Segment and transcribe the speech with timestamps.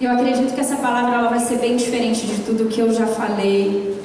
[0.00, 3.06] Eu acredito que essa palavra ela vai ser bem diferente de tudo que eu já
[3.06, 4.00] falei.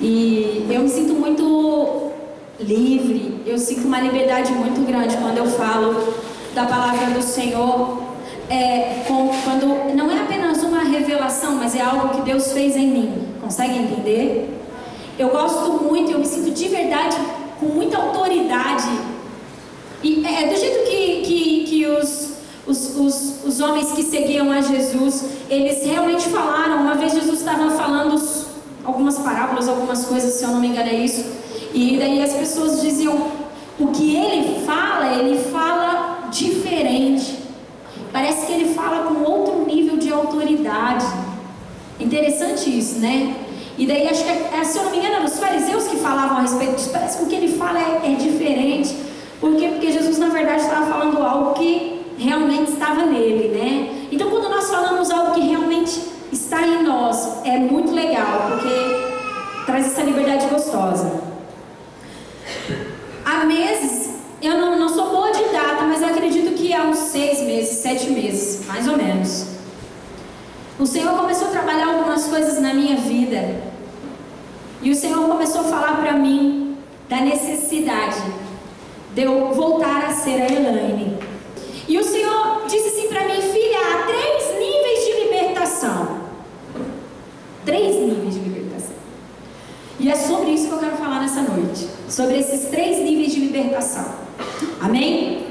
[0.00, 2.12] E eu me sinto muito
[2.58, 6.14] livre, eu sinto uma liberdade muito grande quando eu falo
[6.54, 8.02] da palavra do Senhor
[8.48, 12.88] é, com, quando não é apenas uma revelação, mas é algo que Deus fez em
[12.88, 13.28] mim.
[13.42, 14.48] Consegue entender?
[15.18, 17.16] Eu gosto muito, eu me sinto de verdade
[17.60, 18.88] com muita autoridade.
[20.02, 22.32] E é, é do jeito que, que, que os,
[22.66, 26.80] os, os, os homens que seguiam a Jesus, eles realmente falaram.
[26.80, 28.16] Uma vez Jesus estava falando
[28.84, 31.24] algumas parábolas, algumas coisas, se eu não me engano, é isso.
[31.74, 33.20] E daí as pessoas diziam:
[33.80, 37.36] o que ele fala, ele fala diferente.
[38.12, 41.06] Parece que ele fala com outro nível de autoridade.
[41.98, 43.34] Interessante isso, né?
[43.76, 46.38] E daí, acho que, é, se eu não me engano, eram os fariseus que falavam
[46.38, 46.90] a respeito disso.
[46.90, 48.94] Parece que o que ele fala é, é diferente.
[49.40, 49.68] Por quê?
[49.68, 54.08] Porque Jesus, na verdade, estava falando algo que realmente estava nele, né?
[54.10, 56.00] Então, quando nós falamos algo que realmente
[56.32, 61.22] está em nós, é muito legal, porque traz essa liberdade gostosa.
[63.24, 66.98] Há meses, eu não, não sou boa de data, mas eu acredito que há uns
[66.98, 69.46] seis meses, sete meses, mais ou menos.
[70.78, 73.60] O Senhor começou a trabalhar algumas coisas na minha vida.
[74.80, 76.76] E o Senhor começou a falar para mim
[77.08, 78.22] da necessidade
[79.14, 81.17] de eu voltar a ser a Elaine.
[81.88, 86.18] E o Senhor disse assim para mim, filha, há três níveis de libertação.
[87.64, 88.96] Três níveis de libertação.
[89.98, 91.88] E é sobre isso que eu quero falar nessa noite.
[92.08, 94.04] Sobre esses três níveis de libertação.
[94.80, 95.46] Amém?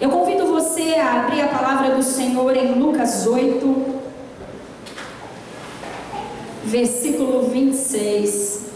[0.00, 4.00] Eu convido você a abrir a palavra do Senhor em Lucas 8,
[6.64, 8.66] versículo 26.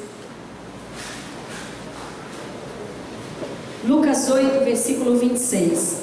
[3.84, 6.03] Lucas 8, versículo 26.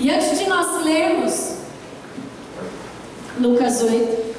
[0.00, 1.58] E antes de nós lermos
[3.38, 4.34] Lucas 8,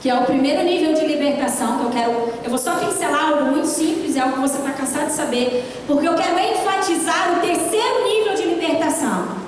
[0.00, 2.12] que é o primeiro nível de libertação que eu quero.
[2.44, 5.64] Eu vou só pincelar algo muito simples, é algo que você está cansado de saber,
[5.86, 9.46] porque eu quero enfatizar o terceiro nível de libertação.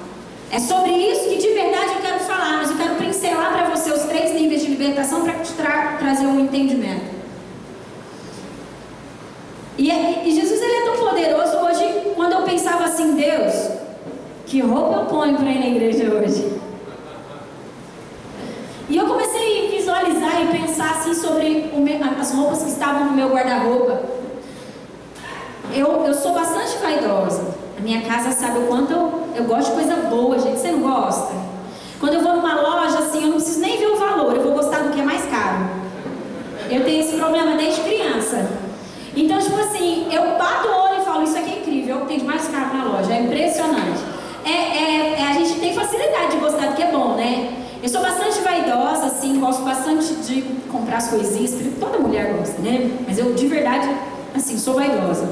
[0.50, 3.92] É sobre isso que de verdade eu quero falar, mas eu quero pincelar para você
[3.92, 7.18] os três níveis de libertação para tra trazer um entendimento.
[9.76, 13.77] E, é, e Jesus ele é tão poderoso hoje, quando eu pensava assim, Deus,
[14.48, 16.58] que roupa eu ponho para ir na igreja hoje?
[18.88, 21.70] E eu comecei a visualizar e pensar assim sobre
[22.18, 24.00] as roupas que estavam no meu guarda-roupa.
[25.74, 27.54] Eu, eu sou bastante vaidosa.
[27.76, 30.58] A minha casa sabe o quanto eu, eu gosto de coisa boa, gente.
[30.58, 31.34] Você não gosta?
[32.00, 34.52] Quando eu vou numa loja, assim, eu não preciso nem ver o valor, eu vou
[34.54, 35.68] gostar do que é mais caro.
[36.70, 38.48] Eu tenho esse problema desde criança.
[39.14, 42.00] Então, tipo assim, eu bato o olho e falo, isso aqui é incrível, é o
[42.02, 44.07] que tem de mais caro na loja, é impressionante.
[44.48, 47.66] É, é, é, a gente tem facilidade de gostar do que é bom, né?
[47.82, 50.40] Eu sou bastante vaidosa, assim, gosto bastante de
[50.70, 52.90] comprar as coisinhas, toda mulher gosta, né?
[53.06, 53.94] Mas eu, de verdade,
[54.34, 55.28] assim, sou vaidosa.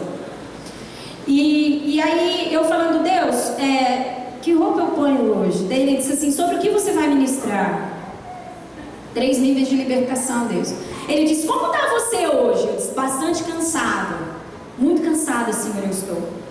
[1.27, 5.65] E, e aí, eu falando, Deus, é, que roupa eu ponho hoje?
[5.65, 7.95] Daí ele disse assim, sobre o que você vai ministrar?
[9.15, 10.75] Três níveis de libertação, Deus.
[11.09, 12.69] Ele disse, como está você hoje?
[12.69, 14.19] Eu disse, bastante cansada.
[14.79, 16.46] Muito cansada, Senhor, eu estou.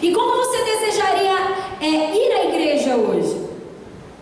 [0.00, 1.36] E como você desejaria
[1.80, 3.48] é, ir à igreja hoje?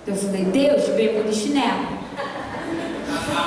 [0.06, 1.96] Eu falei, Deus, de bermuda e chinelo.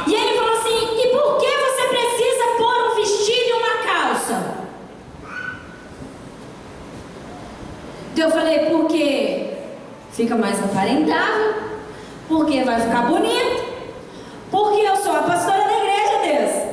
[0.06, 4.58] E ele falou assim: e por que você precisa pôr um vestido e uma calça?
[8.14, 9.54] Então eu falei, porque
[10.12, 11.56] fica mais aparentável,
[12.28, 13.64] porque vai ficar bonito,
[14.52, 16.70] porque eu sou a pastora da igreja, Deus.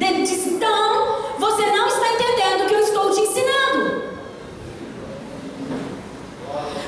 [0.00, 3.61] Ele disse, então, você não está entendendo o que eu estou te ensinando.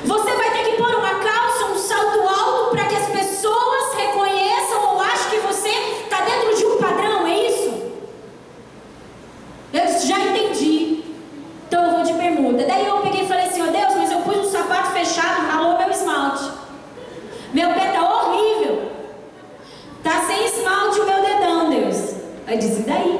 [0.03, 4.93] Você vai ter que pôr uma calça, um salto alto para que as pessoas reconheçam
[4.93, 5.69] ou achem que você
[6.03, 7.73] está dentro de um padrão, é isso?
[9.73, 11.03] Eu já entendi.
[11.67, 12.65] Então eu vou de bermuda.
[12.65, 15.47] Daí eu peguei e falei assim: ó oh, Deus, mas eu pus um sapato fechado,
[15.47, 16.49] ralou meu esmalte.
[17.53, 18.91] Meu pé tá horrível.
[20.03, 22.15] Tá sem esmalte o meu dedão, Deus.
[22.47, 23.14] Aí disse: e daí?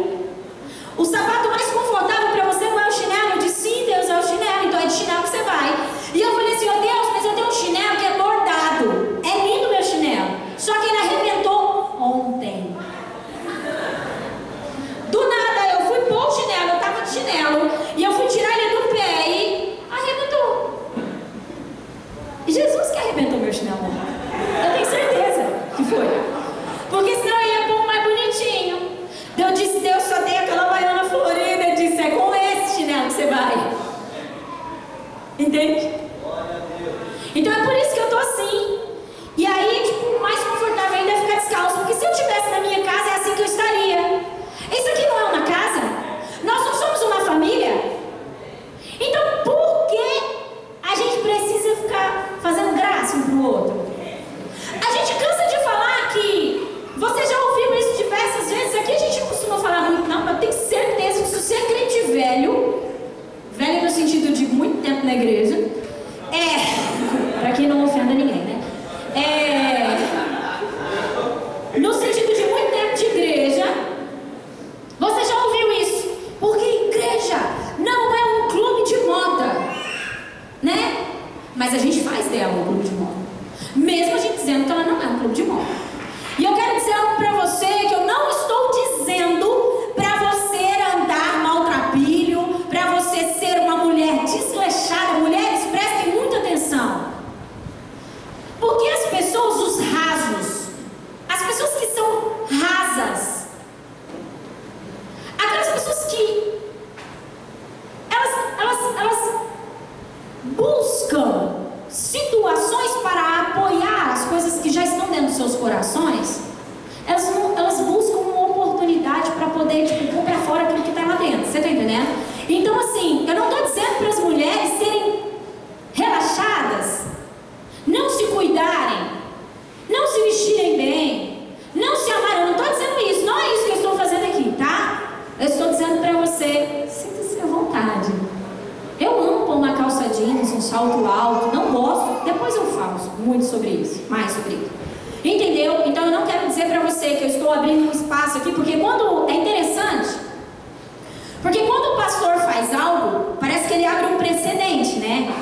[152.06, 155.34] Pastor faz algo, parece que ele abre um precedente, né?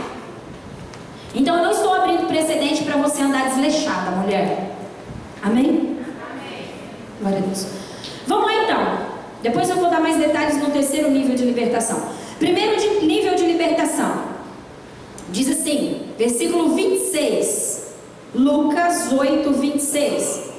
[1.35, 4.71] Então eu não estou abrindo precedente para você andar desleixada, mulher.
[5.41, 5.67] Amém?
[5.67, 5.97] Amém.
[7.19, 7.67] Glória a Deus.
[8.27, 8.97] Vamos lá então.
[9.41, 12.01] Depois eu vou dar mais detalhes no terceiro nível de libertação.
[12.39, 14.23] Primeiro de, nível de libertação.
[15.29, 17.93] Diz assim, versículo 26.
[18.33, 20.52] Lucas 8, 26.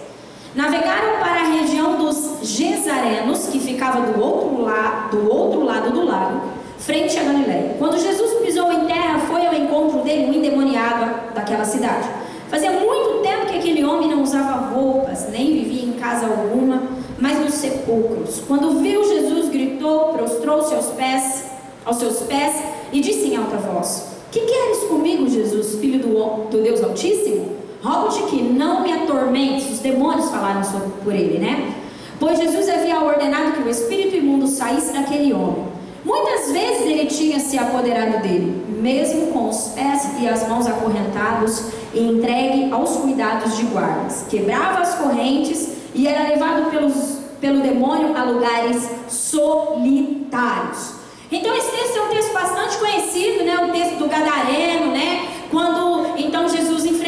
[0.55, 6.05] Navegaram para a região dos Gesarenos, que ficava do outro, la do outro lado do
[6.05, 6.43] lago,
[6.79, 7.75] frente a Galiléia.
[7.77, 12.09] Quando Jesus pisou em terra, foi ao encontro dele um endemoniado daquela cidade.
[12.49, 16.85] Fazia muito tempo que aquele homem não usava roupas, nem vivia em casa alguma,
[17.19, 18.41] mas nos sepulcros.
[18.47, 21.47] Quando viu Jesus, gritou, prostrou-se aos pés,
[21.85, 26.63] aos seus pés e disse em alta voz: Que queres comigo, Jesus, filho do, do
[26.63, 27.64] Deus Altíssimo?
[27.85, 29.71] Rogo-te que não me atormentes.
[29.71, 31.75] Os demônios falaram sobre, por ele, né?
[32.19, 35.67] Pois Jesus havia ordenado que o espírito imundo saísse daquele homem.
[36.03, 41.67] Muitas vezes ele tinha se apoderado dele, mesmo com os pés e as mãos acorrentados
[41.93, 44.25] e entregue aos cuidados de guardas.
[44.31, 50.95] Quebrava as correntes e era levado pelos, pelo demônio a lugares solitários.
[51.31, 53.59] Então esse texto é um texto bastante conhecido, né?
[53.59, 55.29] O texto do Gadareno, né?
[55.51, 57.04] Quando então Jesus tempestade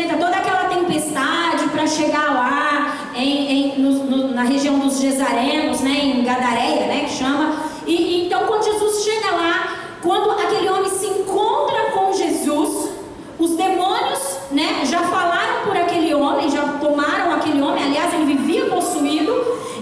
[1.87, 5.91] chegar lá em, em no, no, na região dos Gesarenos, né?
[5.91, 7.05] Em Gadareia, né?
[7.07, 7.57] Que chama.
[7.87, 12.91] E então quando Jesus chega lá, quando aquele homem se encontra com Jesus,
[13.39, 14.85] os demônios, né?
[14.85, 17.85] Já falaram por aquele homem, já tomaram aquele homem.
[17.85, 19.33] Aliás, ele vivia possuído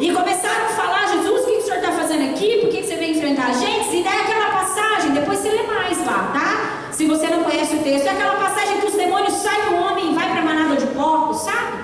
[0.01, 2.59] e começaram a falar: Jesus, o que o senhor está fazendo aqui?
[2.61, 3.91] Por que você veio enfrentar a gente?
[3.91, 6.91] Se der aquela passagem, depois você lê mais lá, tá?
[6.93, 10.13] Se você não conhece o texto, é aquela passagem que os demônios saem do homem
[10.13, 11.84] e vai para a manada de porcos, sabe?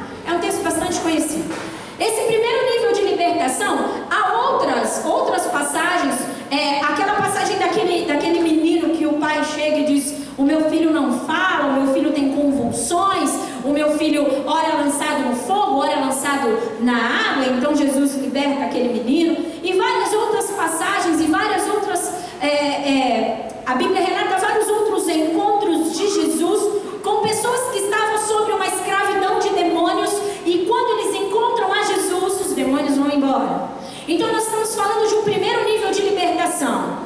[1.11, 1.55] É um texto bastante conhecido.
[1.99, 3.79] Esse primeiro nível de libertação,
[4.11, 6.15] há outras, outras passagens,
[6.51, 10.91] é, aquela passagem daquele, daquele menino que o pai chega e diz: O meu filho
[10.91, 13.31] não fala, o meu filho tem convulsões,
[13.65, 16.49] o meu filho ora é lançado no fogo, ora é lançado
[16.81, 22.31] na água, então Jesus liberta aquele menino, e várias outras passagens e várias outras.
[22.41, 28.53] É, é, a Bíblia relata vários outros encontros de Jesus com pessoas que estavam sob
[28.53, 30.11] uma escravidão de demônios,
[30.51, 33.69] e quando eles encontram a Jesus, os demônios vão embora.
[34.09, 36.99] Então nós estamos falando de um primeiro nível de libertação.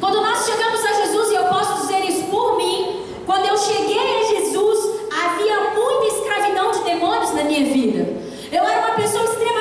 [0.00, 3.96] Quando nós chegamos a Jesus, e eu posso dizer isso por mim, quando eu cheguei
[3.96, 8.20] a Jesus, havia muita escravidão de demônios na minha vida.
[8.50, 9.51] Eu era uma pessoa extremamente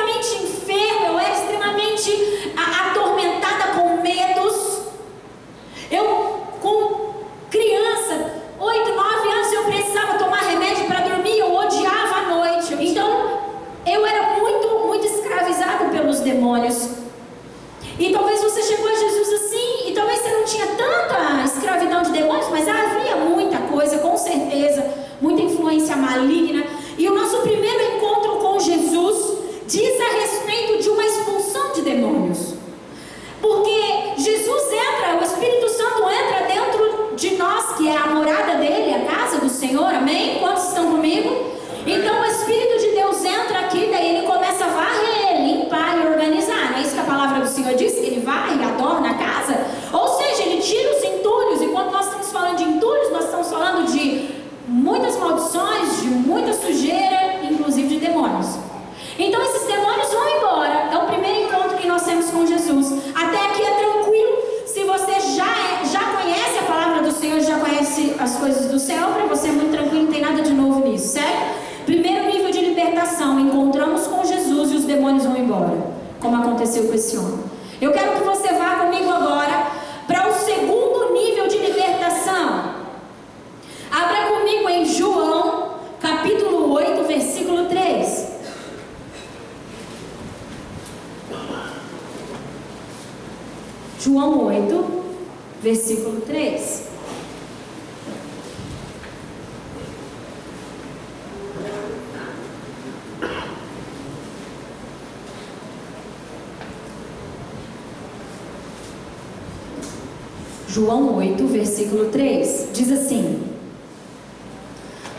[111.91, 113.41] versículo 3, diz assim: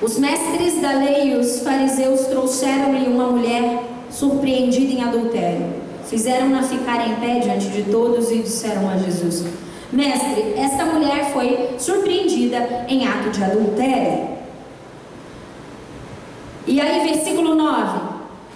[0.01, 5.83] Os mestres da lei e os fariseus trouxeram-lhe uma mulher surpreendida em adultério.
[6.07, 9.45] Fizeram-na ficar em pé diante de todos e disseram a Jesus:
[9.93, 14.33] Mestre, esta mulher foi surpreendida em ato de adultério.
[16.67, 17.99] E aí, versículo 9: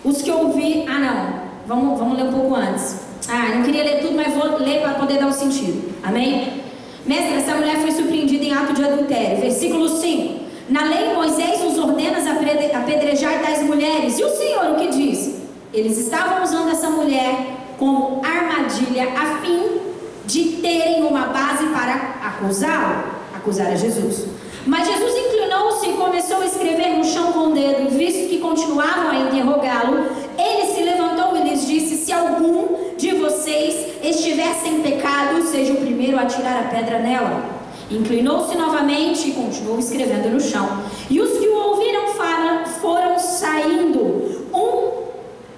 [0.04, 0.87] Os que ouvi.
[0.88, 2.96] Ah, não, vamos, vamos ler um pouco antes.
[3.28, 5.92] Ah, não queria ler tudo, mas vou ler para poder dar o um sentido.
[6.02, 6.64] Amém?
[7.06, 9.40] Mestre, essa mulher foi surpreendida em ato de adultério.
[9.40, 10.46] Versículo 5.
[10.68, 12.18] Na lei, Moisés nos ordena
[12.76, 14.18] apedrejar tais mulheres.
[14.18, 15.37] E o Senhor o que diz?
[15.73, 17.46] Eles estavam usando essa mulher
[17.78, 19.80] como armadilha a fim
[20.25, 21.94] de terem uma base para
[22.25, 23.04] acusá-lo,
[23.37, 24.26] acusar a Jesus.
[24.66, 29.11] Mas Jesus inclinou-se e começou a escrever no chão com o dedo, visto que continuavam
[29.11, 30.06] a interrogá-lo.
[30.37, 35.76] Ele se levantou e lhes disse: Se algum de vocês estiver sem pecado, seja o
[36.56, 37.56] primeiro a pedra nela.
[37.90, 40.82] Inclinou-se novamente e continuou escrevendo no chão.
[41.08, 42.06] E os que o ouviram
[42.80, 45.06] foram saindo, um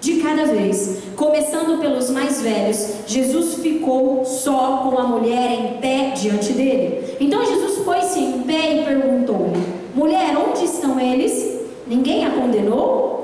[0.00, 2.94] de cada vez, começando pelos mais velhos.
[3.06, 7.16] Jesus ficou só com a mulher em pé diante dele.
[7.20, 9.62] Então Jesus pôs-se em pé e perguntou-lhe:
[9.94, 11.60] Mulher, onde estão eles?
[11.86, 13.18] Ninguém a condenou?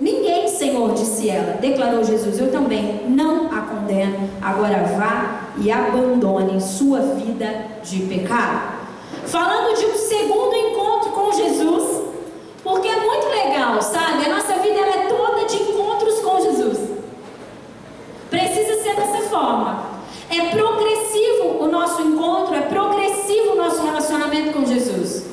[0.00, 1.58] Ninguém, Senhor, disse ela.
[1.60, 3.62] Declarou Jesus: Eu também não a
[4.40, 8.80] Agora vá e abandone sua vida de pecado.
[9.26, 12.02] Falando de um segundo encontro com Jesus,
[12.62, 14.26] porque é muito legal, sabe?
[14.26, 16.78] A nossa vida é toda de encontros com Jesus.
[18.30, 19.90] Precisa ser dessa forma.
[20.30, 25.26] É progressivo o nosso encontro, é progressivo o nosso relacionamento com Jesus.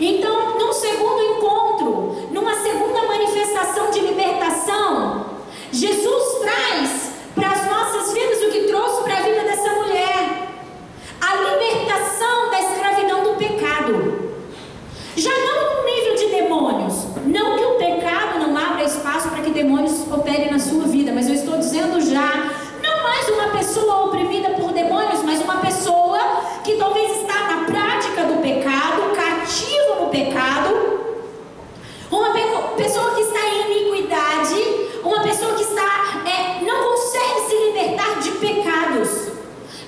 [0.00, 5.26] Então, num segundo encontro, numa segunda manifestação de libertação,
[5.70, 10.48] Jesus traz para as nossas vidas o que trouxe para a vida dessa mulher:
[11.20, 14.32] a libertação da escravidão do pecado.
[15.14, 16.94] Já não no nível de demônios,
[17.26, 21.28] não que o pecado não abra espaço para que demônios operem na sua vida, mas
[21.28, 22.50] eu estou dizendo já,
[22.82, 26.18] não mais uma pessoa oprimida por demônios, mas uma pessoa
[26.64, 30.92] que talvez está na prática do pecado, cativo no pecado,
[32.10, 32.30] uma
[32.76, 38.30] pessoa que está em iniquidade, uma pessoa que está é, não consegue se libertar de
[38.32, 39.28] pecados,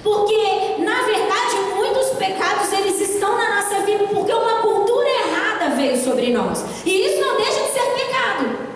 [0.03, 5.97] porque na verdade muitos pecados eles estão na nossa vida porque uma cultura errada veio
[5.97, 8.75] sobre nós e isso não deixa de ser pecado.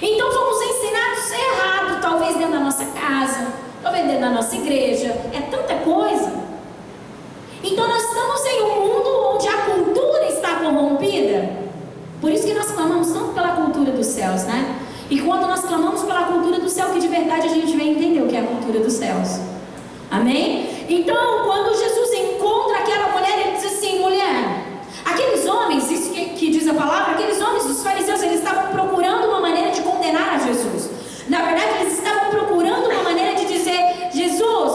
[0.00, 5.40] Então fomos ensinados errado, talvez dentro da nossa casa, talvez dentro da nossa igreja, é
[5.50, 6.32] tanta coisa.
[7.62, 11.50] Então nós estamos em um mundo onde a cultura está corrompida.
[12.20, 14.78] Por isso que nós clamamos tanto pela cultura dos céus, né?
[15.10, 18.22] E quando nós clamamos pela cultura do céu, que de verdade a gente vem entender
[18.22, 19.40] o que é a cultura dos céus.
[20.10, 20.68] Amém?
[20.88, 24.64] Então, quando Jesus encontra aquela mulher, ele diz assim: mulher,
[25.04, 29.28] aqueles homens, isso que, que diz a palavra, aqueles homens, os fariseus, eles estavam procurando
[29.28, 30.90] uma maneira de condenar a Jesus.
[31.28, 34.72] Na verdade, eles estavam procurando uma maneira de dizer: Jesus,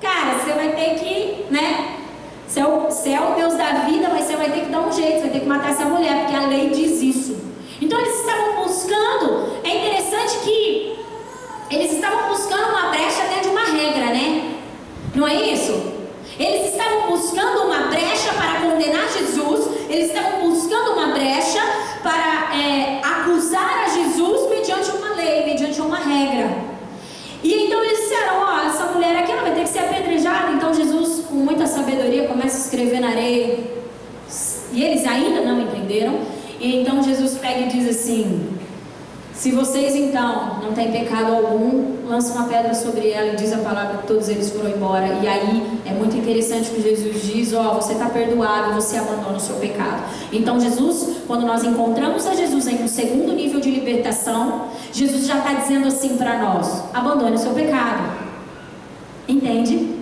[0.00, 1.98] cara, você vai ter que, né?
[2.46, 4.80] Você é, o, você é o Deus da vida, mas você vai ter que dar
[4.80, 7.36] um jeito, você vai ter que matar essa mulher, porque a lei diz isso.
[7.80, 10.98] Então eles estavam buscando, é interessante que
[11.70, 14.54] eles estavam buscando uma brecha dentro de uma regra, né?
[15.14, 15.72] Não é isso?
[16.38, 21.60] Eles estavam buscando uma brecha para condenar Jesus, eles estavam buscando uma brecha
[22.02, 26.74] para é, acusar a Jesus mediante uma lei, mediante uma regra.
[27.42, 30.52] E então eles disseram: Ó, essa mulher aqui ela vai ter que ser apedrejada.
[30.52, 33.58] Então Jesus, com muita sabedoria, começa a escrever na areia.
[34.72, 36.20] E eles ainda não entenderam.
[36.58, 38.48] E então Jesus pega e diz assim:
[39.34, 43.58] Se vocês então não têm pecado algum, lança uma pedra sobre ela e diz a
[43.58, 45.06] palavra que todos eles foram embora.
[45.22, 49.36] E aí é muito interessante que Jesus diz: Ó, oh, você está perdoado, você abandona
[49.36, 50.02] o seu pecado.
[50.32, 55.38] Então Jesus, quando nós encontramos a Jesus em um segundo nível de libertação, Jesus já
[55.38, 58.24] está dizendo assim para nós: abandone o seu pecado.
[59.26, 59.94] Entende?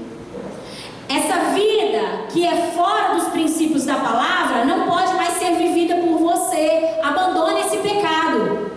[1.08, 6.18] Essa vida que é fora dos princípios da palavra não pode mais ser vivida por
[6.18, 6.96] você.
[7.02, 8.70] Abandone esse pecado.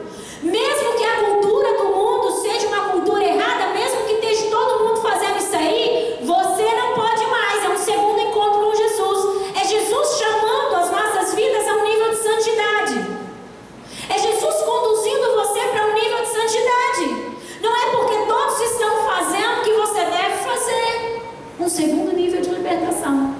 [0.43, 5.01] Mesmo que a cultura do mundo seja uma cultura errada, mesmo que esteja todo mundo
[5.01, 7.63] fazendo isso aí, você não pode mais.
[7.63, 9.51] É um segundo encontro com Jesus.
[9.55, 13.05] É Jesus chamando as nossas vidas a um nível de santidade.
[14.09, 17.35] É Jesus conduzindo você para um nível de santidade.
[17.61, 21.21] Não é porque todos estão fazendo que você deve fazer.
[21.59, 23.35] Um segundo nível de libertação.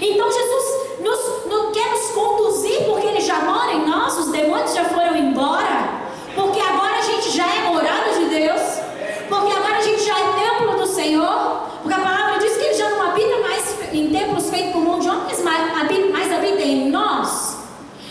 [0.00, 0.64] Então Jesus
[1.00, 5.16] nos, nos, quer nos conduzir porque Ele já mora em nós, os demônios já foram
[5.16, 6.00] embora,
[6.34, 8.60] porque agora a gente já é morada de Deus,
[9.28, 12.74] porque agora a gente já é templo do Senhor, porque a palavra diz que Ele
[12.74, 16.62] já não habita mais em templos feitos por mão de homens, mas habita, mas habita
[16.62, 17.58] em nós.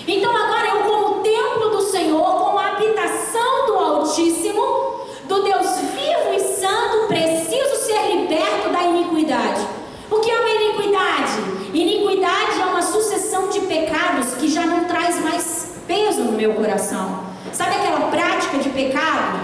[0.08, 4.90] Então agora eu como templo do Senhor, como habitação do Altíssimo,
[5.26, 9.80] do Deus vivo e santo, preciso ser liberto da iniquidade.
[10.10, 11.60] O que é uma iniquidade?
[11.72, 17.20] Iniquidade é uma sucessão de pecados que já não traz mais peso no meu coração.
[17.54, 19.40] Sabe aquela prática de pecado?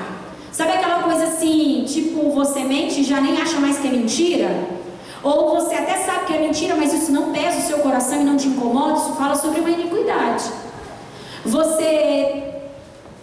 [0.51, 4.49] Sabe aquela coisa assim, tipo, você mente e já nem acha mais que é mentira?
[5.21, 8.23] Ou você até sabe que é mentira, mas isso não pesa o seu coração e
[8.23, 10.45] não te incomoda, isso fala sobre uma iniquidade.
[11.45, 12.43] Você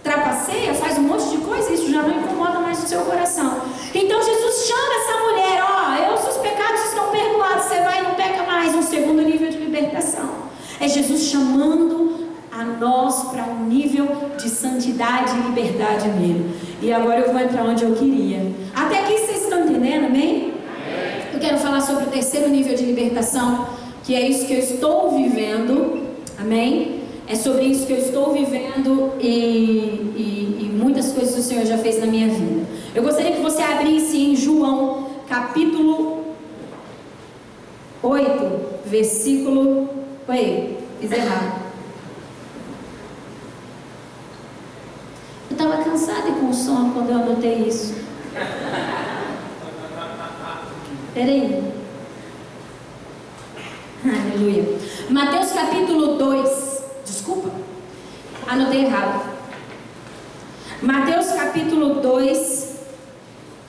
[0.02, 3.62] trapaceia, faz um monte de coisa, isso já não incomoda mais o seu coração.
[3.94, 8.14] Então Jesus chama essa mulher, ó, eu, seus pecados estão perdoados, você vai e não
[8.14, 10.51] peca mais, um segundo nível de libertação.
[10.82, 16.56] É Jesus chamando a nós para um nível de santidade e liberdade nele.
[16.82, 18.50] E agora eu vou entrar onde eu queria.
[18.74, 20.54] Até aqui vocês estão entendendo, amém?
[21.32, 23.68] Eu quero falar sobre o terceiro nível de libertação,
[24.02, 26.02] que é isso que eu estou vivendo,
[26.36, 27.02] amém?
[27.28, 29.28] É sobre isso que eu estou vivendo e,
[30.16, 32.66] e, e, muitas coisas o Senhor já fez na minha vida.
[32.92, 36.24] Eu gostaria que você abrisse em João, capítulo
[38.02, 40.01] 8, versículo.
[40.28, 41.62] Oi, fiz errado.
[45.50, 47.96] Eu estava cansada e com sono quando eu anotei isso.
[51.12, 51.72] Peraí.
[54.04, 54.78] Aleluia.
[55.10, 56.82] Mateus capítulo 2.
[57.04, 57.50] Desculpa,
[58.46, 59.28] anotei errado.
[60.82, 62.76] Mateus capítulo 2.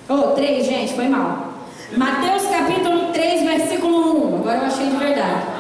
[0.07, 1.53] Oh, 3, gente, foi mal.
[1.97, 4.35] Mateus capítulo 3, versículo 1.
[4.35, 5.52] Agora eu achei de verdade.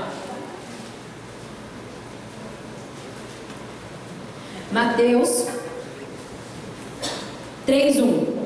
[4.73, 5.45] Mateus
[7.67, 8.43] 3, 1.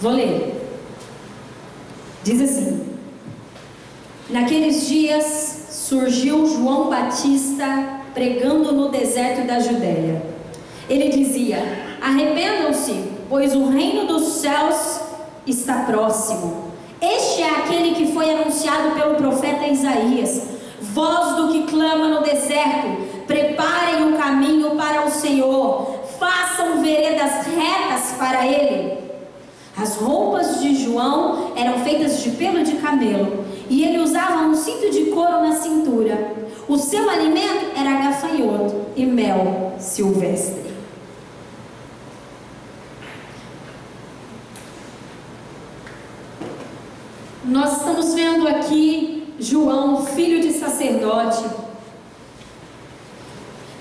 [0.00, 0.60] Vou ler.
[2.24, 2.88] Diz assim:
[4.30, 10.20] Naqueles dias surgiu João Batista pregando no deserto da Judéia.
[10.88, 11.58] Ele dizia:
[12.02, 15.02] Arrependam-se, pois o reino dos céus
[15.46, 16.71] está próximo.
[17.02, 20.40] Este é aquele que foi anunciado pelo profeta Isaías.
[20.80, 28.14] Voz do que clama no deserto: preparem o caminho para o Senhor, façam veredas retas
[28.16, 28.98] para ele.
[29.76, 34.88] As roupas de João eram feitas de pelo de camelo e ele usava um cinto
[34.88, 36.34] de couro na cintura.
[36.68, 40.61] O seu alimento era gafanhoto e mel silvestre.
[47.62, 51.44] Nós estamos vendo aqui João, filho de sacerdote.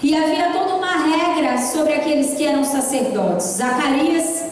[0.04, 3.48] E havia toda uma regra sobre aqueles que eram sacerdotes.
[3.48, 4.52] Zacarias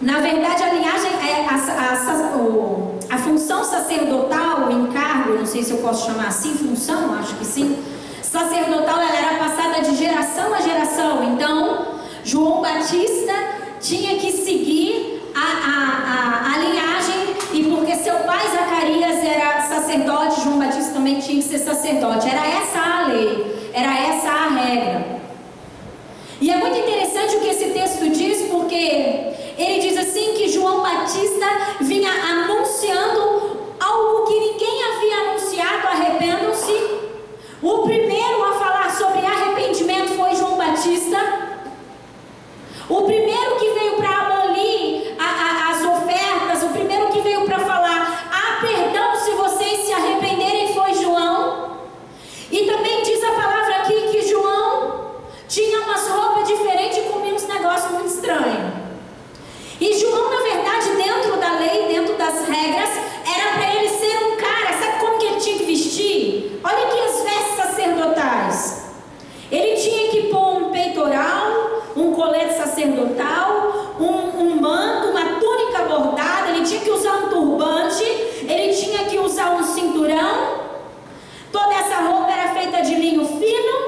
[0.00, 5.62] na verdade, a linhagem, é a, a, a, a, função sacerdotal, o encargo, não sei
[5.62, 7.84] se eu posso chamar assim, função, acho que sim.
[8.20, 11.22] Sacerdotal, ela era passada de geração a geração.
[11.32, 11.86] Então,
[12.24, 13.32] João Batista
[13.80, 20.94] tinha que seguir a, a linhagem, e porque seu pai Zacarias era sacerdote, João Batista
[20.94, 22.28] também tinha que ser sacerdote.
[22.28, 25.16] Era essa a lei, era essa a regra.
[26.40, 30.82] E é muito interessante o que esse texto diz, porque ele diz assim que João
[30.82, 31.46] Batista
[31.80, 36.96] vinha anunciando algo que ninguém havia anunciado, arrependam-se.
[37.62, 41.18] O primeiro a falar sobre arrependimento foi João Batista.
[42.88, 44.35] O primeiro que Eu
[62.26, 62.90] das regras
[63.24, 64.76] era para ele ser um cara.
[64.78, 66.60] Sabe como que ele tinha que vestir?
[66.64, 68.86] Olha aqui as vestes sacerdotais.
[69.50, 76.50] Ele tinha que pôr um peitoral, um colete sacerdotal, um, um manto, uma túnica bordada.
[76.50, 78.02] Ele tinha que usar um turbante.
[78.02, 80.66] Ele tinha que usar um cinturão.
[81.52, 83.78] Toda essa roupa era feita de linho fino,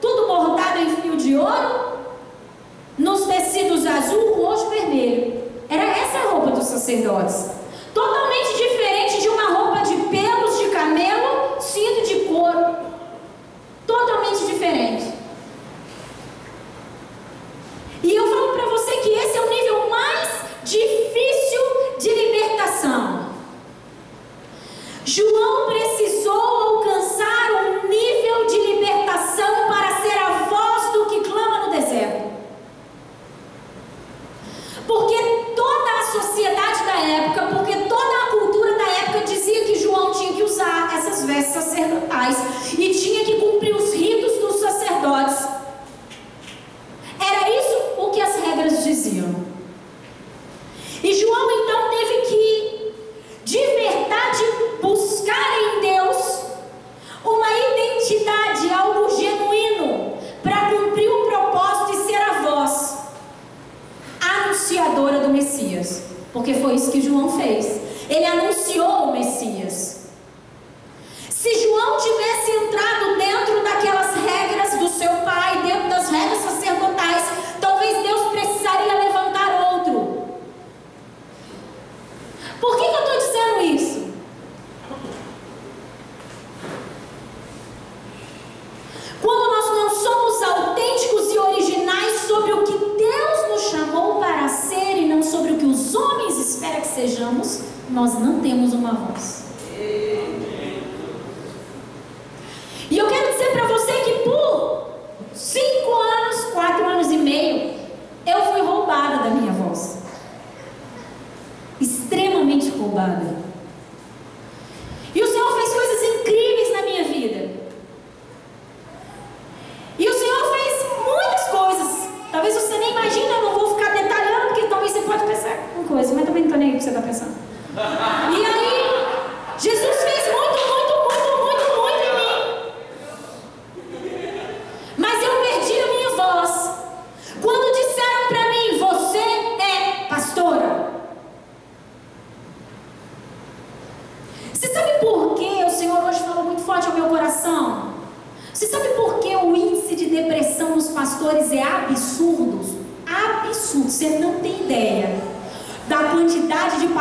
[0.00, 1.98] tudo bordado em fio de ouro,
[2.98, 5.42] nos tecidos azul, roxo e vermelho.
[5.68, 7.55] Era essa a roupa dos sacerdotes.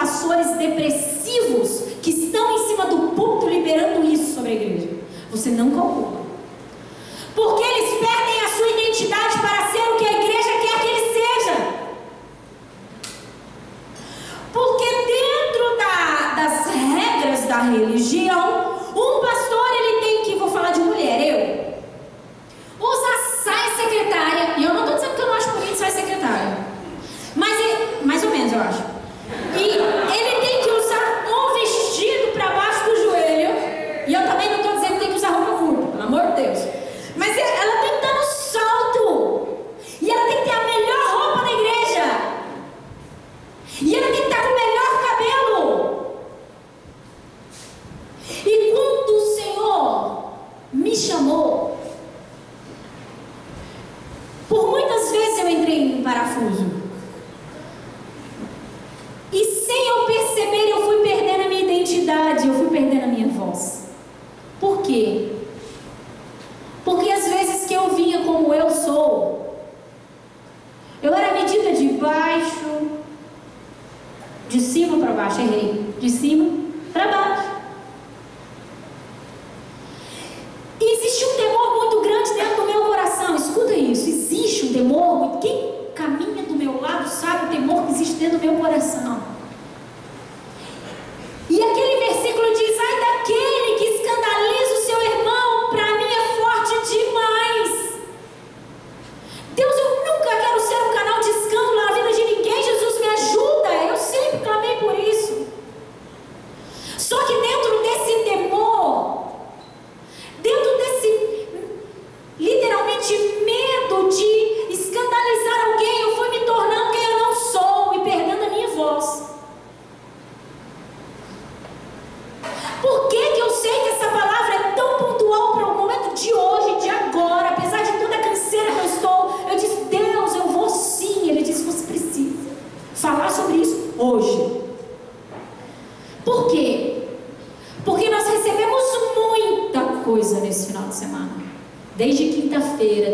[0.06, 4.90] pastores depressivos que estão em cima do púlpito liberando isso sobre a igreja.
[5.32, 6.15] Você não calcula.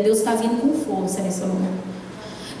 [0.02, 1.70] Deus está vindo com força nesse lugar.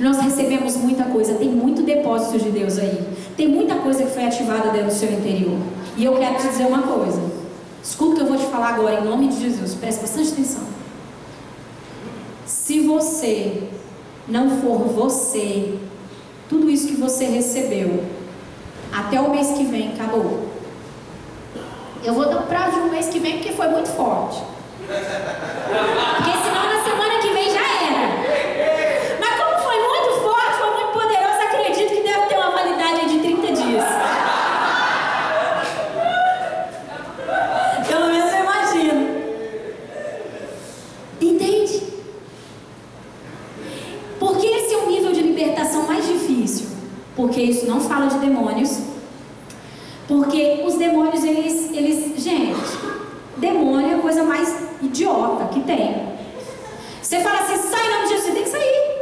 [0.00, 3.06] Nós recebemos muita coisa, tem muito depósito de Deus aí.
[3.36, 5.58] Tem muita coisa que foi ativada dentro do seu interior.
[5.96, 7.20] E eu quero te dizer uma coisa.
[7.82, 9.74] Escuta o que eu vou te falar agora, em nome de Jesus.
[9.74, 10.62] Presta bastante atenção.
[12.46, 13.64] Se você
[14.28, 15.78] não for você,
[16.48, 18.04] tudo isso que você recebeu,
[18.92, 20.48] até o mês que vem, acabou.
[22.04, 24.42] Eu vou dar um prazo de um mês que vem porque foi muito forte.
[24.86, 26.71] Porque senão
[47.42, 48.80] isso não fala de demônios,
[50.08, 52.60] porque os demônios, eles, eles gente,
[53.36, 56.12] demônio é a coisa mais idiota que tem.
[57.00, 58.92] Você fala assim, sai em nome de Jesus, você tem que sair.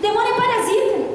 [0.00, 1.14] Demônio é parasita.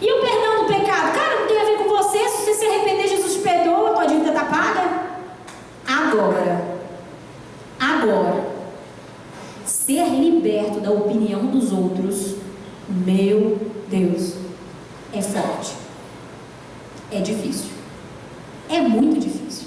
[0.00, 1.12] E o perdão do pecado?
[1.12, 2.28] Cara, não tem a ver com você.
[2.28, 5.10] Se você se arrepender, Jesus te perdoa, tua dívida está paga.
[5.86, 6.78] Agora,
[7.78, 8.44] agora,
[9.66, 12.36] ser liberto da opinião dos outros,
[12.88, 13.58] meu
[13.90, 14.34] Deus
[15.12, 15.74] é forte.
[17.10, 17.70] É difícil.
[18.68, 19.66] É muito difícil.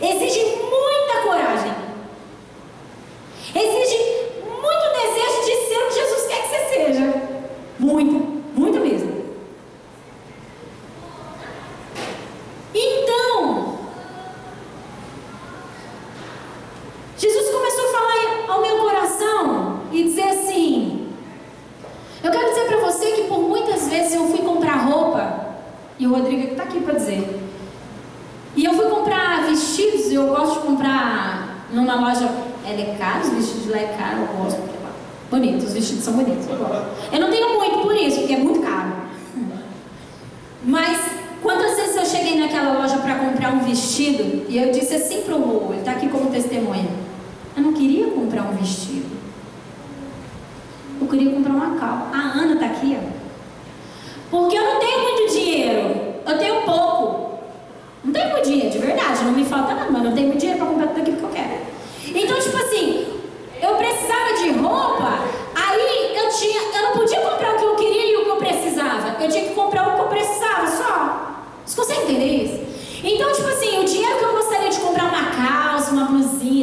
[0.00, 1.72] Exige muita coragem.
[3.54, 3.85] Exige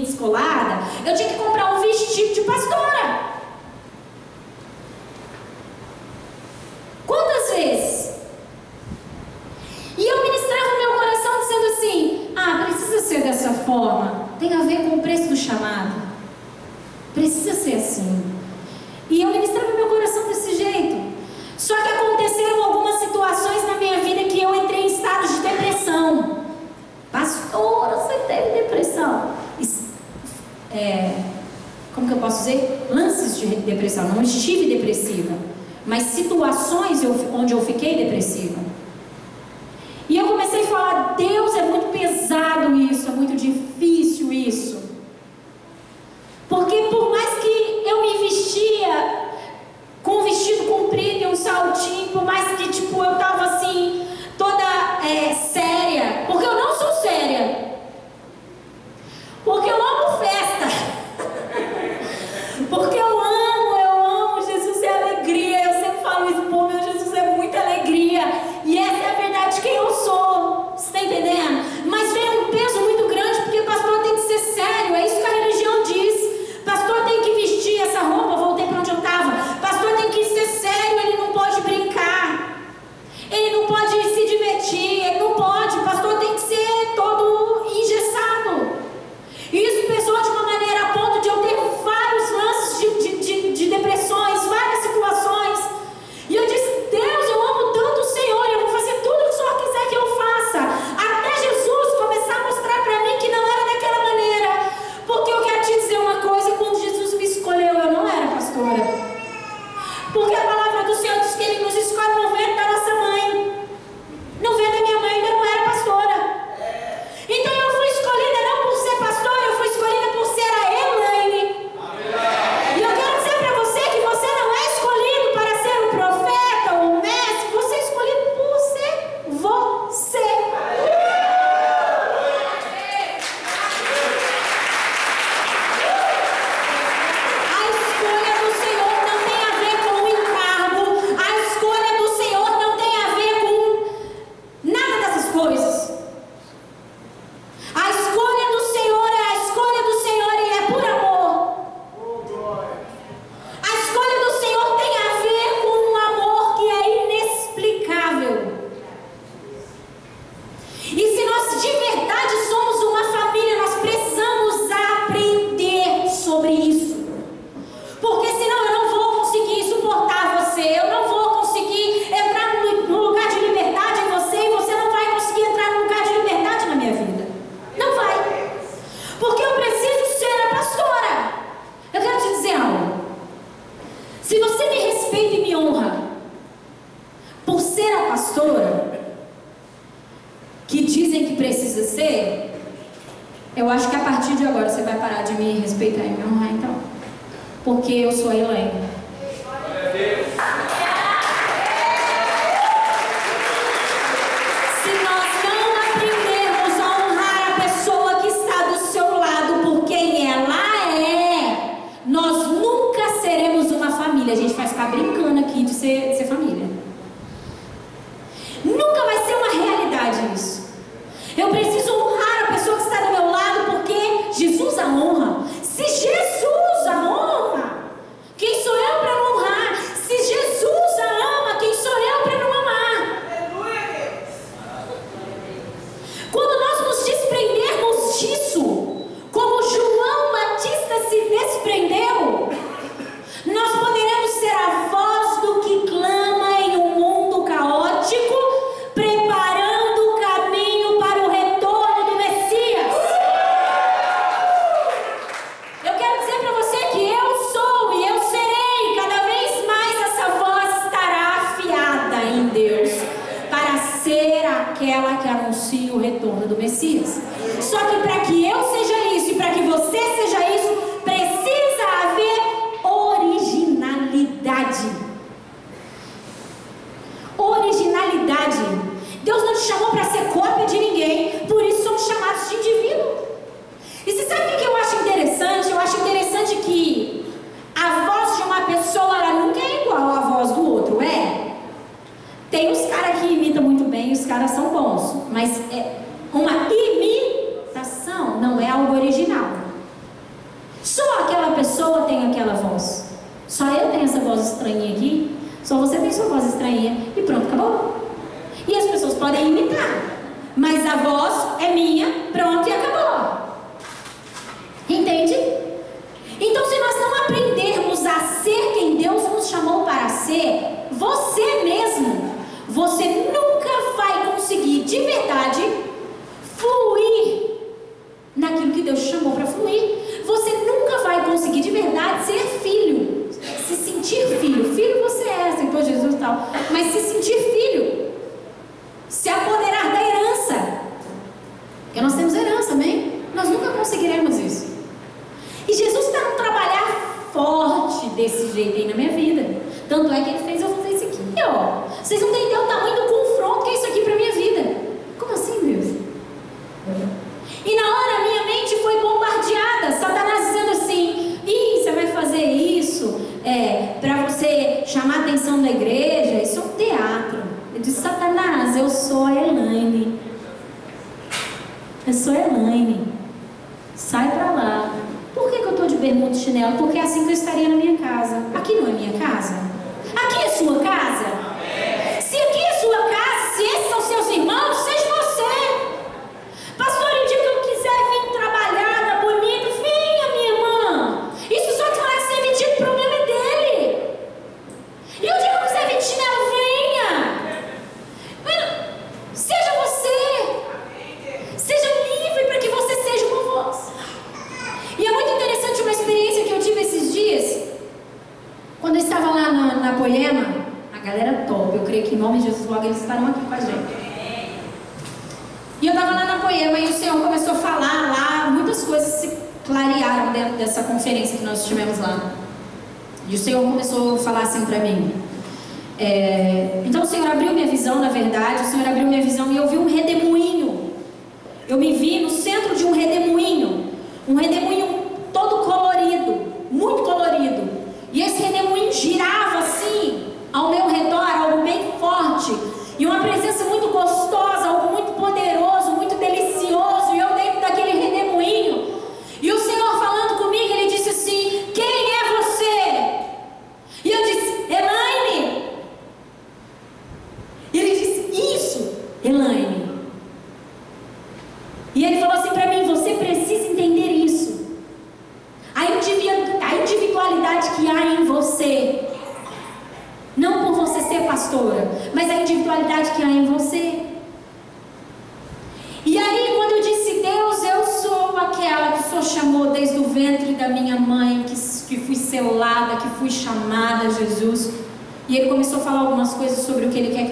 [0.02, 2.93] descolada, eu tinha que comprar um vestido de pastor.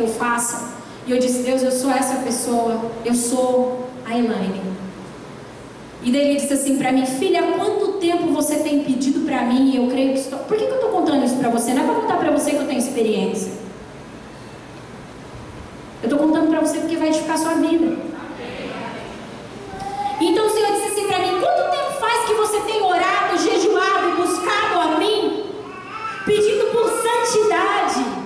[0.02, 0.82] Que eu faça.
[1.06, 4.62] E eu disse, Deus, eu sou essa pessoa, eu sou a Elaine.
[6.04, 9.72] E daí ele disse assim para mim, filha, quanto tempo você tem pedido para mim?
[9.72, 10.39] E eu creio que estou...
[10.39, 11.74] Por que, que eu estou contando isso para você?
[11.74, 13.52] Não é para contar para você que eu tenho experiência.
[16.02, 17.97] Eu estou contando para você porque vai edificar sua vida.
[20.20, 24.16] Então o Senhor disse assim para mim: quanto tempo faz que você tem orado, jejuado
[24.18, 25.45] buscado a mim,
[26.26, 28.20] pedindo por santidade,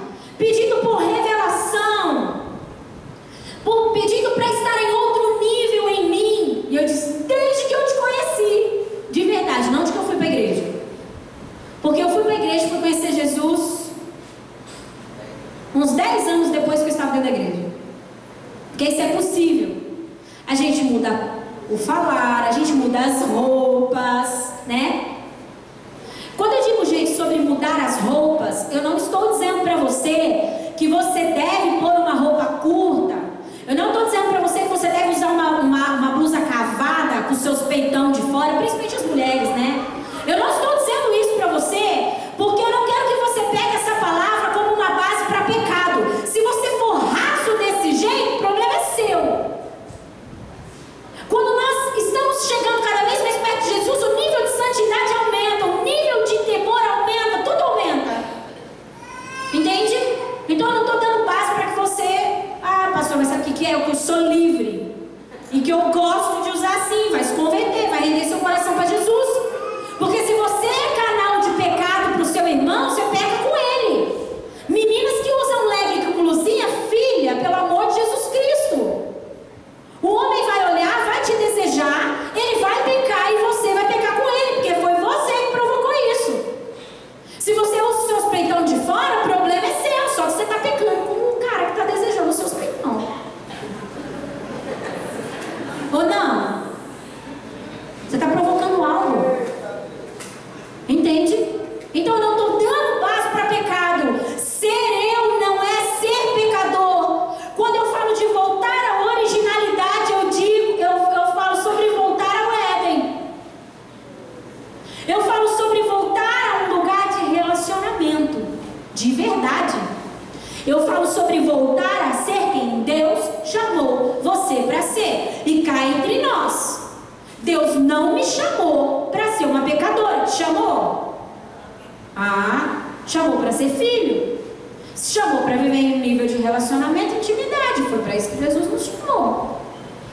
[135.56, 137.84] para viver em um nível de relacionamento intimidade.
[137.90, 139.62] Foi para isso que Jesus nos chamou.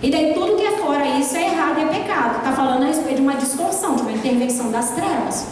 [0.01, 2.39] E daí tudo que é fora isso é errado e é pecado.
[2.39, 5.47] Está falando a respeito de uma distorção, de uma intervenção das trevas.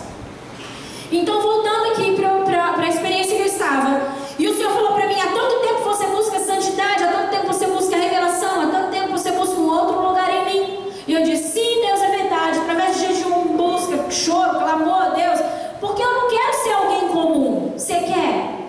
[1.11, 4.13] Então, voltando aqui para a experiência que eu estava.
[4.39, 7.47] E o Senhor falou para mim: há tanto tempo você busca santidade, há tanto tempo
[7.49, 10.79] você busca revelação, há tanto tempo você busca um outro lugar em mim.
[11.09, 12.59] E eu disse: sim, Deus é verdade.
[12.61, 15.41] Através de jejum, busca, choro, clamor a Deus.
[15.81, 17.73] Porque eu não quero ser alguém comum.
[17.77, 18.61] Você quer?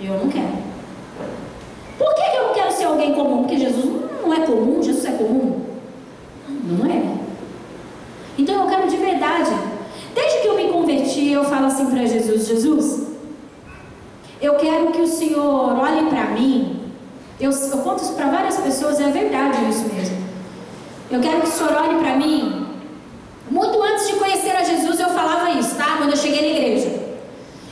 [0.00, 0.58] Eu não quero.
[1.98, 3.38] Por que, que eu não quero ser alguém comum?
[3.38, 3.84] Porque Jesus
[4.22, 4.40] não é
[5.18, 5.60] comum.
[6.48, 7.18] Não é.
[8.38, 9.50] Então eu quero de verdade.
[10.14, 13.08] Desde que eu me converti, eu falo assim para Jesus: Jesus,
[14.40, 16.80] eu quero que o Senhor olhe para mim.
[17.40, 20.16] Eu, eu conto isso para várias pessoas, é verdade isso mesmo.
[21.10, 22.66] Eu quero que o Senhor olhe para mim.
[23.50, 25.96] Muito antes de conhecer a Jesus, eu falava isso, tá?
[25.98, 27.08] Quando eu cheguei na igreja.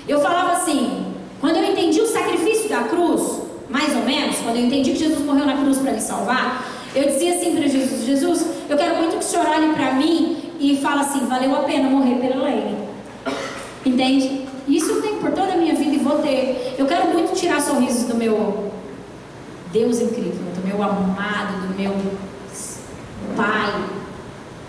[0.09, 4.67] Eu falava assim, quando eu entendi o sacrifício da cruz, mais ou menos, quando eu
[4.67, 6.65] entendi que Jesus morreu na cruz para me salvar,
[6.97, 10.39] eu dizia assim para Jesus: Jesus, eu quero muito que o Senhor olhe para mim
[10.59, 12.75] e fale assim: valeu a pena morrer pela lei.
[13.85, 14.47] Entende?
[14.67, 16.75] Isso eu tenho por toda a minha vida e vou ter.
[16.79, 18.73] Eu quero muito tirar sorrisos do meu
[19.73, 21.95] Deus incrível, do meu amado, do meu
[23.37, 23.85] Pai,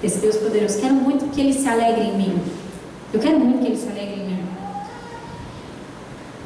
[0.01, 0.81] desse Deus poderoso.
[0.81, 2.41] Quero muito que Ele se alegre em mim.
[3.13, 4.45] Eu quero muito que Ele se alegre em mim.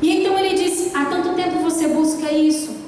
[0.01, 2.80] E então ele disse: Há tanto tempo você busca isso.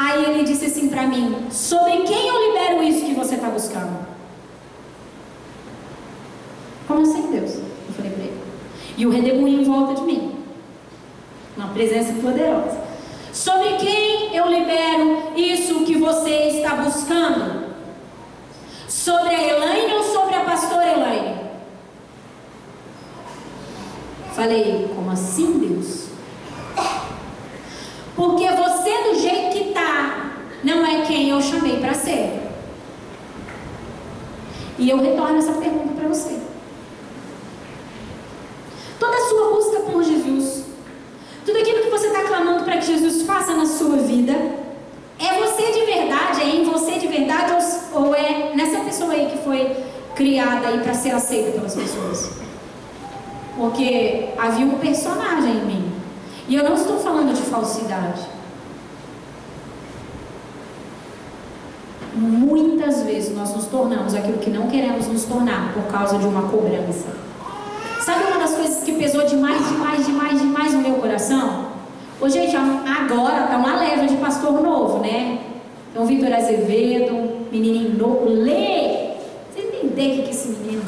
[0.00, 4.06] Aí ele disse assim para mim: Sobre quem eu libero isso que você está buscando?
[6.88, 7.56] Como assim, Deus?
[7.56, 8.40] Eu falei para ele.
[8.96, 10.36] E o redemoinho em volta de mim.
[11.54, 12.80] Uma presença poderosa.
[13.30, 17.74] Sobre quem eu libero isso que você está buscando?
[18.88, 21.40] Sobre a Elaine ou sobre a pastora Elaine?
[24.32, 26.09] Falei, como assim, Deus?
[28.20, 32.38] Porque você, do jeito que tá, não é quem eu chamei para ser.
[34.78, 36.38] E eu retorno essa pergunta para você.
[38.98, 40.66] Toda a sua busca por Jesus,
[41.46, 44.34] tudo aquilo que você está clamando para que Jesus faça na sua vida,
[45.18, 47.54] é você de verdade, é em você de verdade,
[47.94, 49.74] ou, ou é nessa pessoa aí que foi
[50.14, 52.32] criada aí para ser aceita pelas pessoas.
[53.56, 55.89] Porque havia um personagem em mim.
[56.50, 58.22] E eu não estou falando de falsidade.
[62.12, 66.48] Muitas vezes nós nos tornamos aquilo que não queremos nos tornar por causa de uma
[66.48, 67.06] cobrança.
[68.04, 71.66] Sabe uma das coisas que pesou demais, demais, demais, demais no meu coração?
[72.20, 75.38] Hoje, gente, agora tá uma leva de pastor novo, né?
[75.92, 79.10] Então, Vitor Azevedo, menininho novo, lê!
[79.54, 80.82] Vocês ideia o que é esse menino?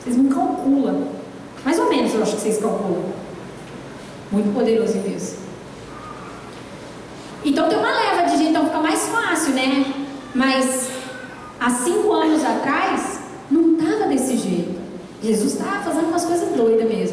[0.00, 1.04] Vocês não calculam.
[1.64, 3.05] Mais ou menos eu acho que vocês calculam.
[4.30, 5.34] Muito poderoso em Deus.
[7.44, 9.94] Então tem uma leva de gente, então fica mais fácil, né?
[10.34, 10.88] Mas
[11.60, 13.20] há cinco anos atrás,
[13.50, 14.76] não estava desse jeito.
[15.22, 17.05] Jesus estava fazendo umas coisas doidas mesmo.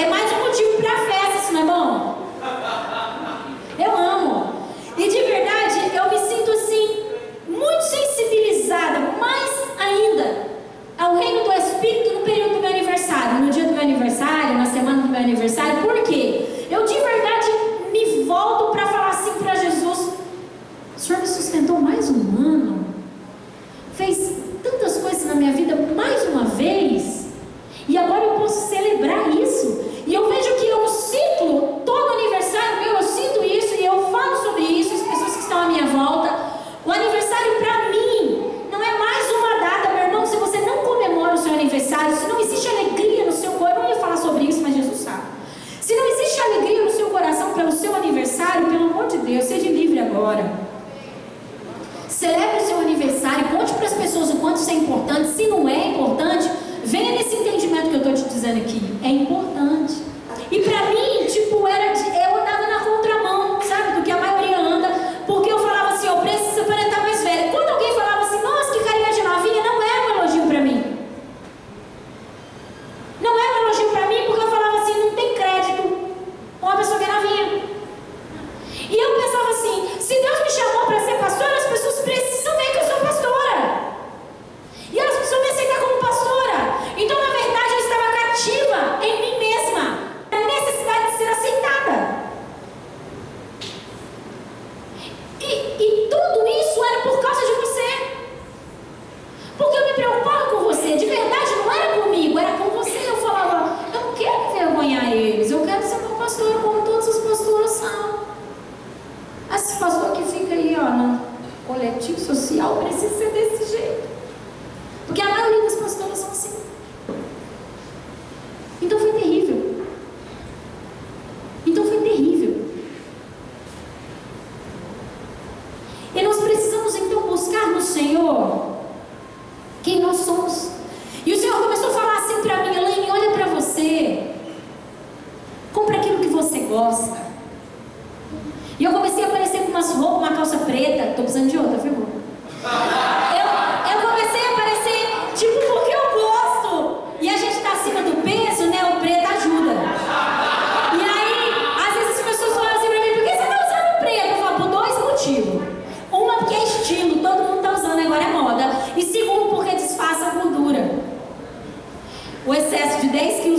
[0.00, 0.97] Em mim mesma.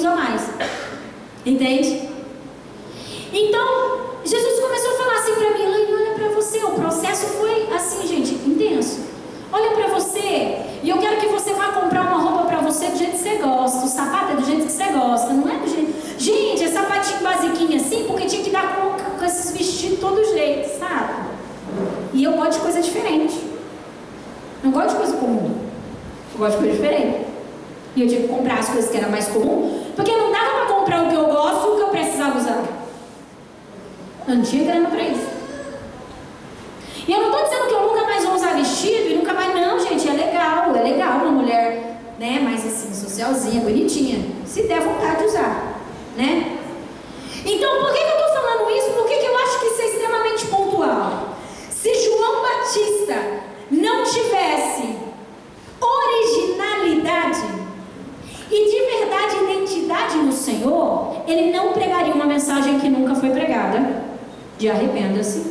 [0.09, 0.41] jamais.
[1.45, 2.09] Entende?
[3.31, 6.57] Então, Jesus começou a falar assim para mim, Elaine, olha para você.
[6.59, 9.07] O processo foi assim, gente, intenso.
[9.51, 12.97] Olha para você, e eu quero que você vá comprar uma roupa para você do
[12.97, 13.85] jeito que você gosta.
[13.85, 16.19] O sapato é do jeito que você gosta, não é do jeito.
[16.19, 20.77] Gente, é sapatinho basiquinho assim, porque tinha que dar com, com esses vestidos todo jeito,
[20.77, 21.29] sabe?
[22.13, 23.39] E eu gosto de coisa diferente.
[24.63, 25.55] Não gosto de coisa comum.
[26.33, 27.25] Eu gosto de coisa diferente.
[27.95, 29.78] E eu tive que comprar as coisas que eram mais comum
[30.89, 32.63] para o que eu gosto o que eu precisava usar.
[34.27, 35.29] Não tinha grana para isso.
[37.07, 39.53] E eu não estou dizendo que eu nunca mais vou usar vestido e nunca mais.
[39.53, 42.39] Não, gente, é legal, é legal uma mulher, né?
[42.39, 44.19] mais assim, socialzinha, bonitinha.
[44.45, 45.48] Se der vontade de usar.
[64.59, 65.48] de arrependa-se.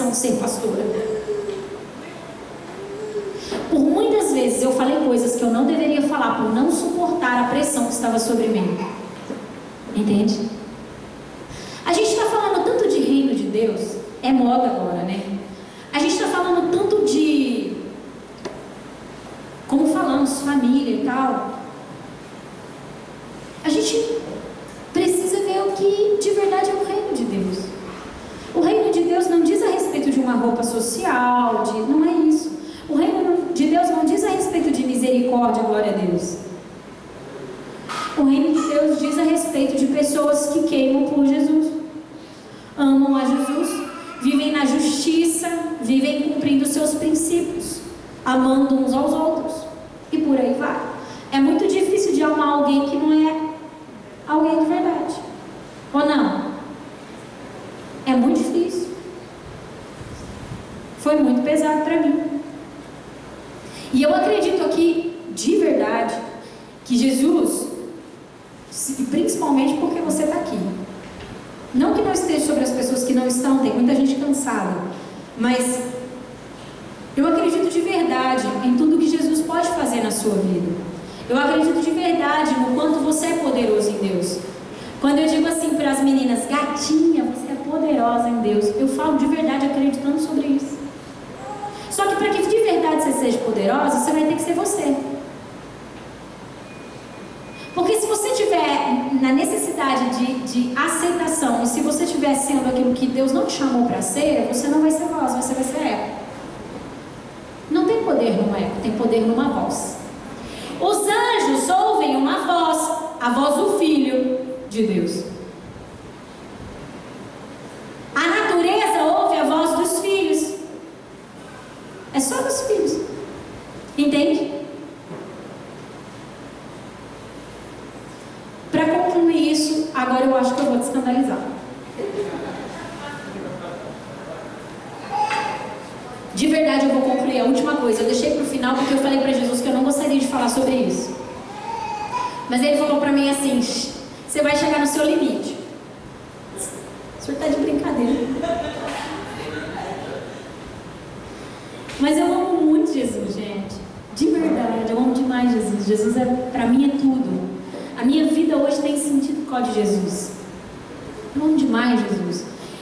[0.00, 0.82] coração ser pastora.
[3.68, 7.48] Por muitas vezes eu falei coisas que eu não deveria falar por não suportar a
[7.48, 8.78] pressão que estava sobre mim.
[9.94, 10.48] Entende?
[11.84, 15.22] A gente está falando tanto de reino de Deus, é moda agora, né?
[15.92, 17.76] A gente está falando tanto de
[19.68, 21.49] como falamos, família e tal.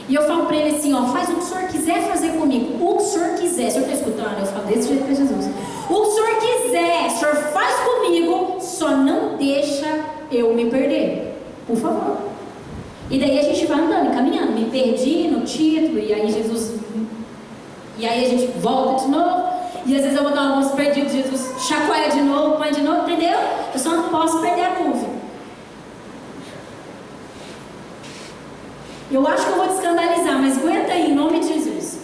[0.09, 2.83] E eu falo para ele assim, ó, faz o que o senhor quiser fazer comigo.
[2.83, 3.67] O que o senhor quiser.
[3.67, 4.39] O senhor está escutando?
[4.39, 5.45] Eu falo desse jeito para Jesus.
[5.87, 11.39] O que o senhor quiser, o senhor faz comigo, só não deixa eu me perder.
[11.67, 12.17] Por favor.
[13.11, 14.51] E daí a gente vai andando, caminhando.
[14.53, 16.79] Me perdi no título, e aí Jesus.
[17.99, 19.49] E aí a gente volta de novo.
[19.85, 23.01] E às vezes eu vou dar alguns perdidos, Jesus chacoalha de novo, põe de novo,
[23.01, 23.37] entendeu?
[23.73, 25.18] Eu só não posso perder a nuvem.
[29.11, 31.99] Eu acho que eu vou te escandalizar, mas aguenta aí, em nome de Jesus.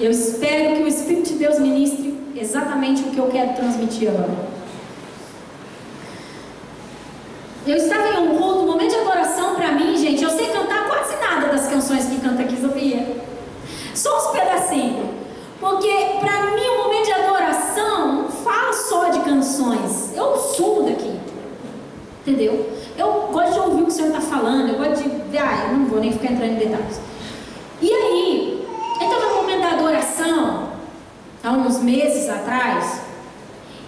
[0.00, 4.50] Eu espero que o Espírito de Deus ministre exatamente o que eu quero transmitir agora.
[7.66, 10.24] Eu estava em um culto, um momento de adoração para mim, gente.
[10.24, 13.16] Eu sei cantar quase nada das canções que canta aqui, Sofia.
[13.94, 15.10] Só uns pedacinhos.
[15.60, 20.16] Porque para mim o um momento de adoração não fala só de canções.
[20.16, 21.20] Eu sumo daqui.
[22.22, 22.79] Entendeu?
[23.00, 24.68] Eu gosto de ouvir o que o Senhor está falando.
[24.68, 25.38] Eu gosto de.
[25.38, 27.00] Ah, eu não vou nem ficar entrando em detalhes.
[27.80, 28.68] E aí,
[29.00, 30.72] eu estava no momento da adoração,
[31.42, 33.00] há uns meses atrás,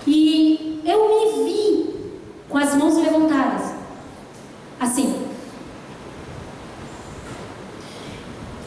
[0.07, 1.95] e eu me vi
[2.49, 3.75] com as mãos levantadas.
[4.81, 5.27] Assim.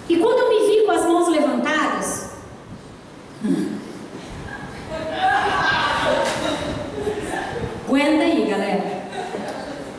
[0.07, 2.29] E quando eu me vi com as mãos levantadas,
[7.87, 8.95] aguenta aí, galera.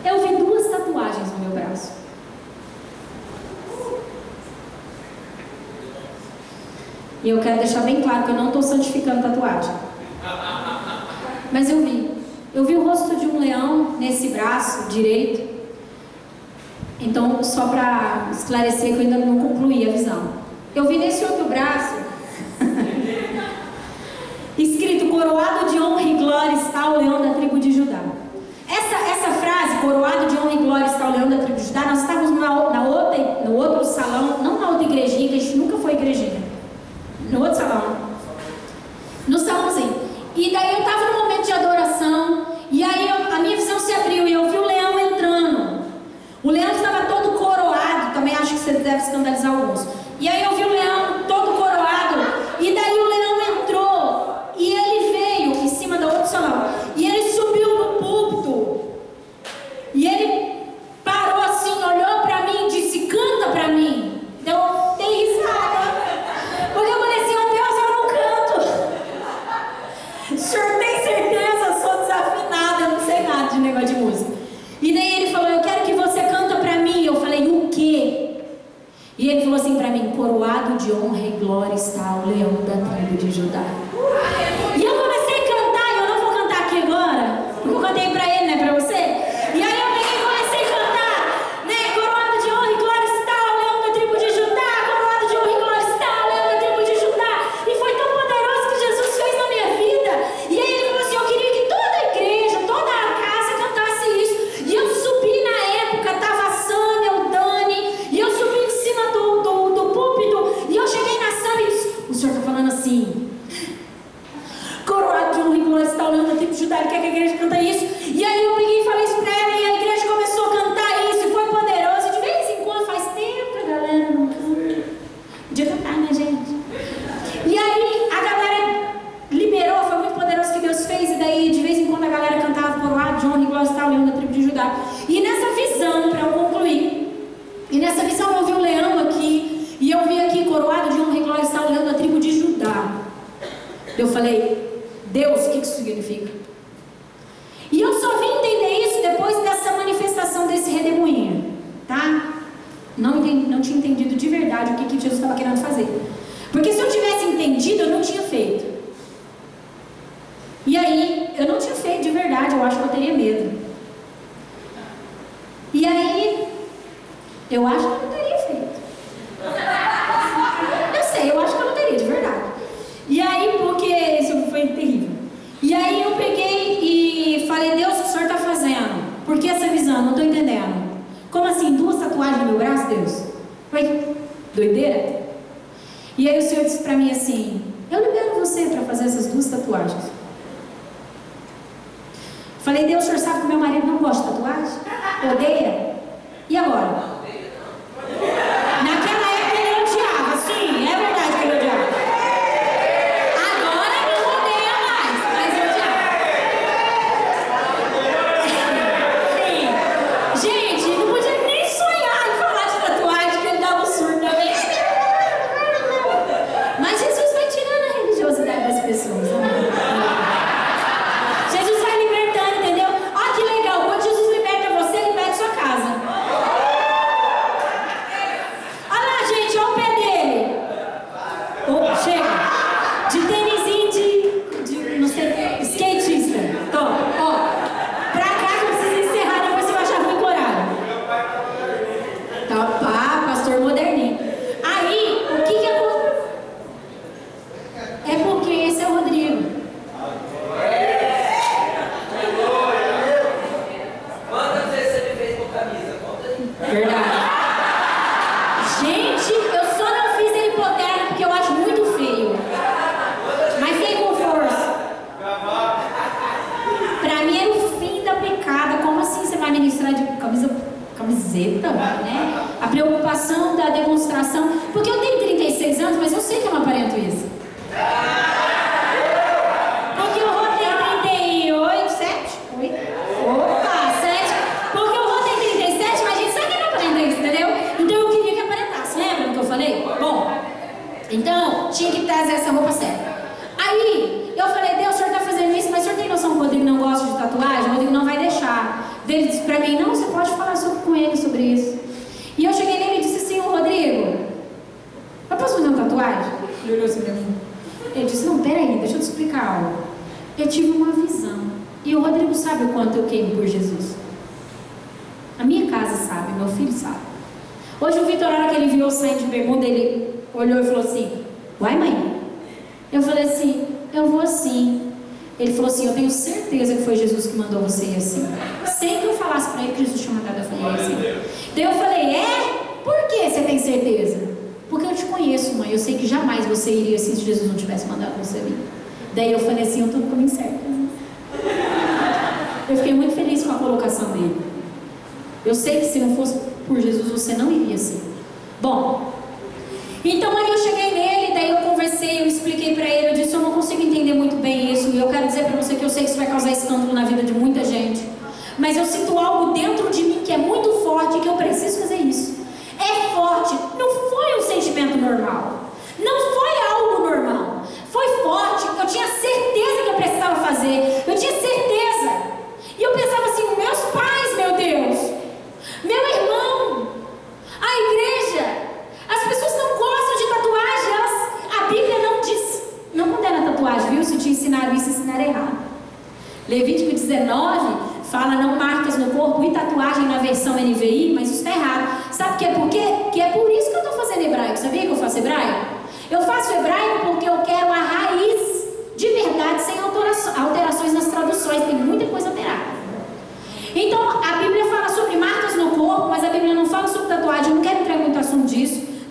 [0.07, 1.93] Eu vi duas tatuagens no meu braço.
[7.27, 9.75] E eu quero deixar bem claro que eu não estou santificando tatuagem.
[11.51, 12.09] Mas eu vi.
[12.55, 15.43] Eu vi o rosto de um leão nesse braço direito.
[17.01, 20.23] Então, só para esclarecer que eu ainda não concluí a visão.
[20.73, 21.97] Eu vi nesse outro braço,
[24.57, 28.03] escrito: Coroado de honra e glória está o leão da tribo de Judá.
[28.69, 31.87] Essa, essa frase, coroado de honra e glória está o leão da tribo de Judá,
[31.87, 35.57] nós estávamos na, na outra, no outro salão, não na outra igrejinha, que a gente
[35.57, 36.47] nunca foi igrejinha.
[37.31, 37.97] No outro salão.
[39.27, 40.01] No salãozinho.
[40.35, 43.93] E daí eu estava no momento de adoração, e aí eu, a minha visão se
[43.93, 45.87] abriu e eu vi o leão entrando.
[46.43, 49.87] O leão estava todo coroado, também acho que você deve escandalizar alguns.
[50.21, 52.21] E aí eu vi o leão todo coroado,
[52.61, 57.33] e daí o leão entrou, e ele veio em cima do outro salão, e ele
[57.33, 58.81] subiu no púlpito,
[59.95, 60.57] e ele
[61.03, 64.21] parou assim, olhou para mim e disse: Canta para mim.
[64.45, 64.59] Eu
[64.97, 65.95] dei risada,
[66.75, 68.57] porque eu falei assim: Oh Deus, eu não canto.
[70.35, 71.67] O senhor tem certeza?
[71.67, 74.33] Eu sou desafinada, eu não sei nada de negócio de música.
[74.83, 77.05] E daí ele falou: Eu quero que você canta pra mim.
[77.05, 78.41] Eu falei: O quê?
[79.27, 82.77] E ele falou assim pra mim: Coroado de honra e glória está o leão da
[82.95, 83.86] tribo de Judá.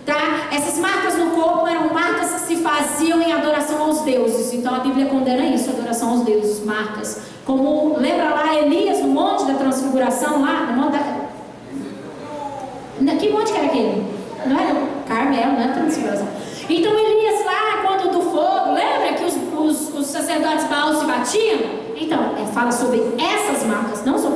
[0.06, 0.48] tá?
[0.52, 4.54] Essas marcas no corpo eram marcas que se faziam em adoração aos deuses.
[4.54, 7.22] Então a Bíblia condena isso, adoração aos deuses, marcas.
[7.44, 11.26] Como lembra lá Elias no monte da transfiguração lá, no monte da...
[13.00, 14.06] Na, que monte que era aquele?
[14.46, 16.28] Não é era Carmelo, não era transfiguração.
[16.68, 21.86] Então Elias lá, quando do fogo, lembra que os, os, os sacerdotes baús se batiam?
[21.96, 24.35] Então, é, fala sobre essas marcas, não sobre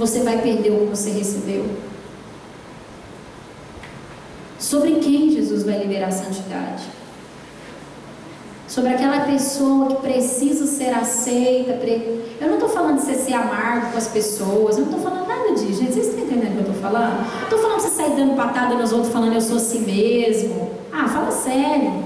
[0.00, 1.66] você vai perder o que você recebeu.
[4.58, 6.84] Sobre quem Jesus vai liberar a santidade?
[8.66, 11.74] Sobre aquela pessoa que precisa ser aceita.
[11.74, 12.24] Pre...
[12.40, 15.28] Eu não estou falando de você ser amargo com as pessoas, eu não estou falando
[15.28, 15.92] nada disso, gente.
[15.92, 17.26] Vocês estão entendendo o que eu estou falando?
[17.42, 20.70] Estou falando de você sair dando patada nos outros falando eu sou assim mesmo.
[20.90, 22.04] Ah, fala sério.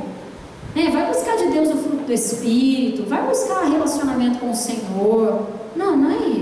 [0.74, 5.46] É, vai buscar de Deus o fruto do Espírito, vai buscar relacionamento com o Senhor.
[5.76, 6.33] Não, não é isso.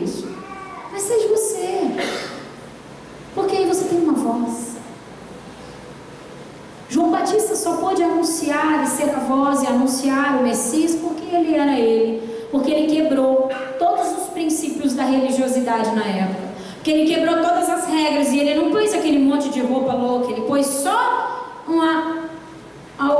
[9.03, 14.07] ser a voz e anunciar o Messias porque ele era ele, porque ele quebrou todos
[14.19, 18.71] os princípios da religiosidade na época, porque ele quebrou todas as regras e ele não
[18.71, 22.29] pôs aquele monte de roupa louca, ele pôs só uma,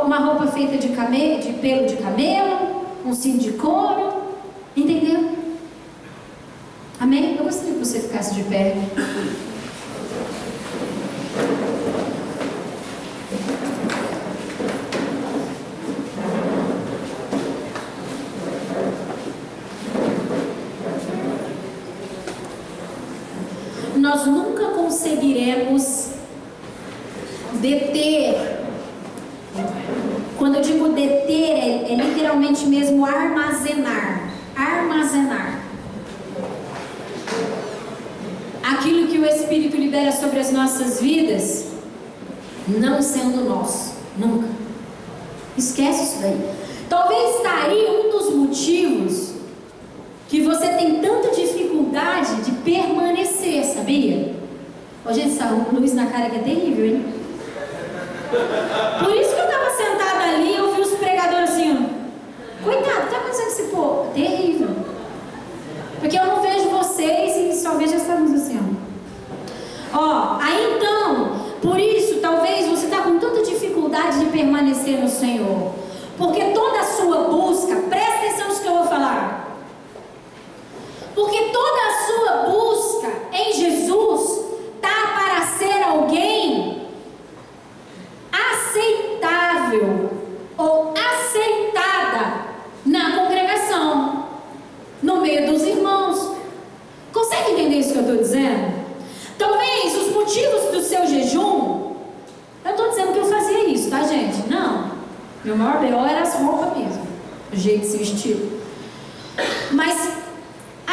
[0.05, 4.23] uma roupa feita de, camelo, de pelo de camelo, um cinto de couro,
[4.77, 5.33] entendeu?
[7.01, 7.37] Amém?
[7.37, 8.77] Eu gostaria que você ficasse de pé.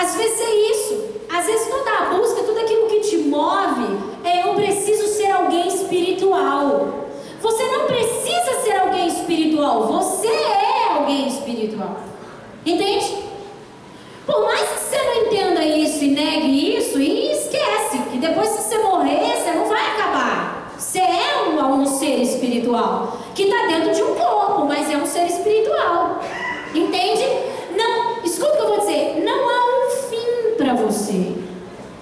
[0.10, 1.04] Às vezes é isso.
[1.30, 5.68] Às vezes toda a busca, tudo aquilo que te move, é eu preciso ser alguém
[5.68, 7.06] espiritual.
[7.40, 11.98] Você não precisa ser alguém espiritual, você é alguém espiritual.
[12.66, 13.24] Entende?
[14.26, 18.64] Por mais que você não entenda isso e negue isso, e esquece que depois que
[18.64, 20.74] você morrer, você não vai acabar.
[20.78, 25.06] Você é um, um ser espiritual que está dentro de um corpo, mas é um
[25.06, 26.20] ser espiritual.
[26.74, 27.26] Entende?
[27.78, 29.24] Não, escuta o que eu vou dizer.
[29.24, 29.70] Não há
[30.60, 30.74] para
[31.10, 31.36] você.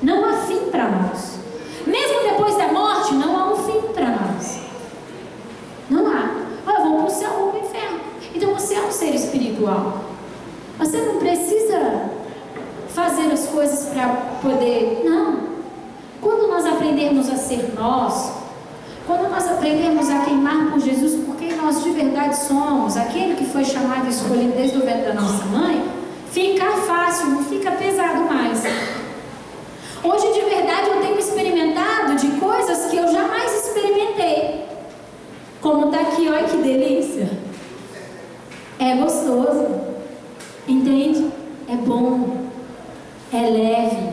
[0.02, 1.38] Não há fim para nós.
[1.86, 4.60] Mesmo depois da morte, não há um fim para nós.
[5.90, 6.36] Não há.
[6.68, 8.00] Ah, eu vou para o céu ou para o inferno.
[8.36, 10.02] Então você é um ser espiritual.
[10.78, 12.10] Você não precisa
[12.90, 14.08] fazer as coisas para
[14.42, 15.04] poder.
[15.06, 15.48] Não.
[16.22, 18.34] Quando nós aprendermos a ser nós,
[19.06, 23.64] quando nós aprendermos a queimar por Jesus, porque nós de verdade somos, aquele que foi
[23.64, 25.90] chamado e escolhido desde o ventre da nossa mãe,
[26.32, 28.37] fica fácil, não fica pesado mais.
[30.08, 34.64] Hoje, de verdade, eu tenho experimentado de coisas que eu jamais experimentei.
[35.60, 37.30] Como tá aqui, olha que delícia.
[38.80, 39.68] É gostoso.
[40.66, 41.30] Entende?
[41.68, 42.38] É bom.
[43.34, 44.10] É leve.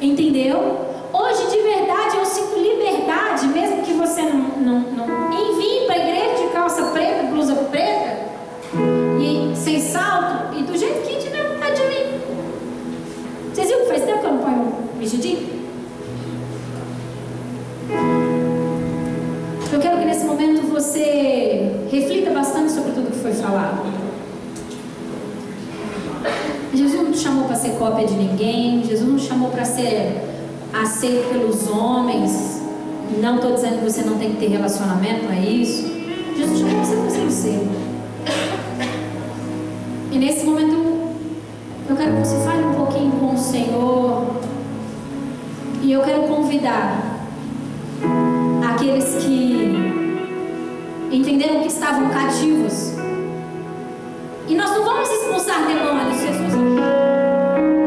[0.00, 0.80] Entendeu?
[1.12, 5.98] Hoje, de verdade, eu sinto liberdade, mesmo que você não, não, não envie para a
[5.98, 8.30] igreja de calça preta, blusa preta
[9.20, 11.19] e sem salto e do jeito que
[13.90, 15.60] faz tempo que eu não ponho vestidinho?
[19.72, 23.82] Eu quero que nesse momento você reflita bastante sobre tudo que foi falado.
[26.72, 30.22] Jesus não te chamou para ser cópia de ninguém, Jesus não te chamou para ser
[30.72, 32.60] aceito pelos homens.
[33.20, 35.82] Não estou dizendo que você não tem que ter relacionamento, não é isso.
[36.36, 37.68] Jesus chamou você para ser você.
[40.12, 40.99] E nesse momento,
[41.90, 44.26] eu quero que você fale um pouquinho com o Senhor.
[45.82, 47.18] E eu quero convidar
[48.72, 49.74] aqueles que
[51.10, 52.92] entenderam que estavam cativos.
[54.46, 56.54] E nós não vamos expulsar demônios, Jesus.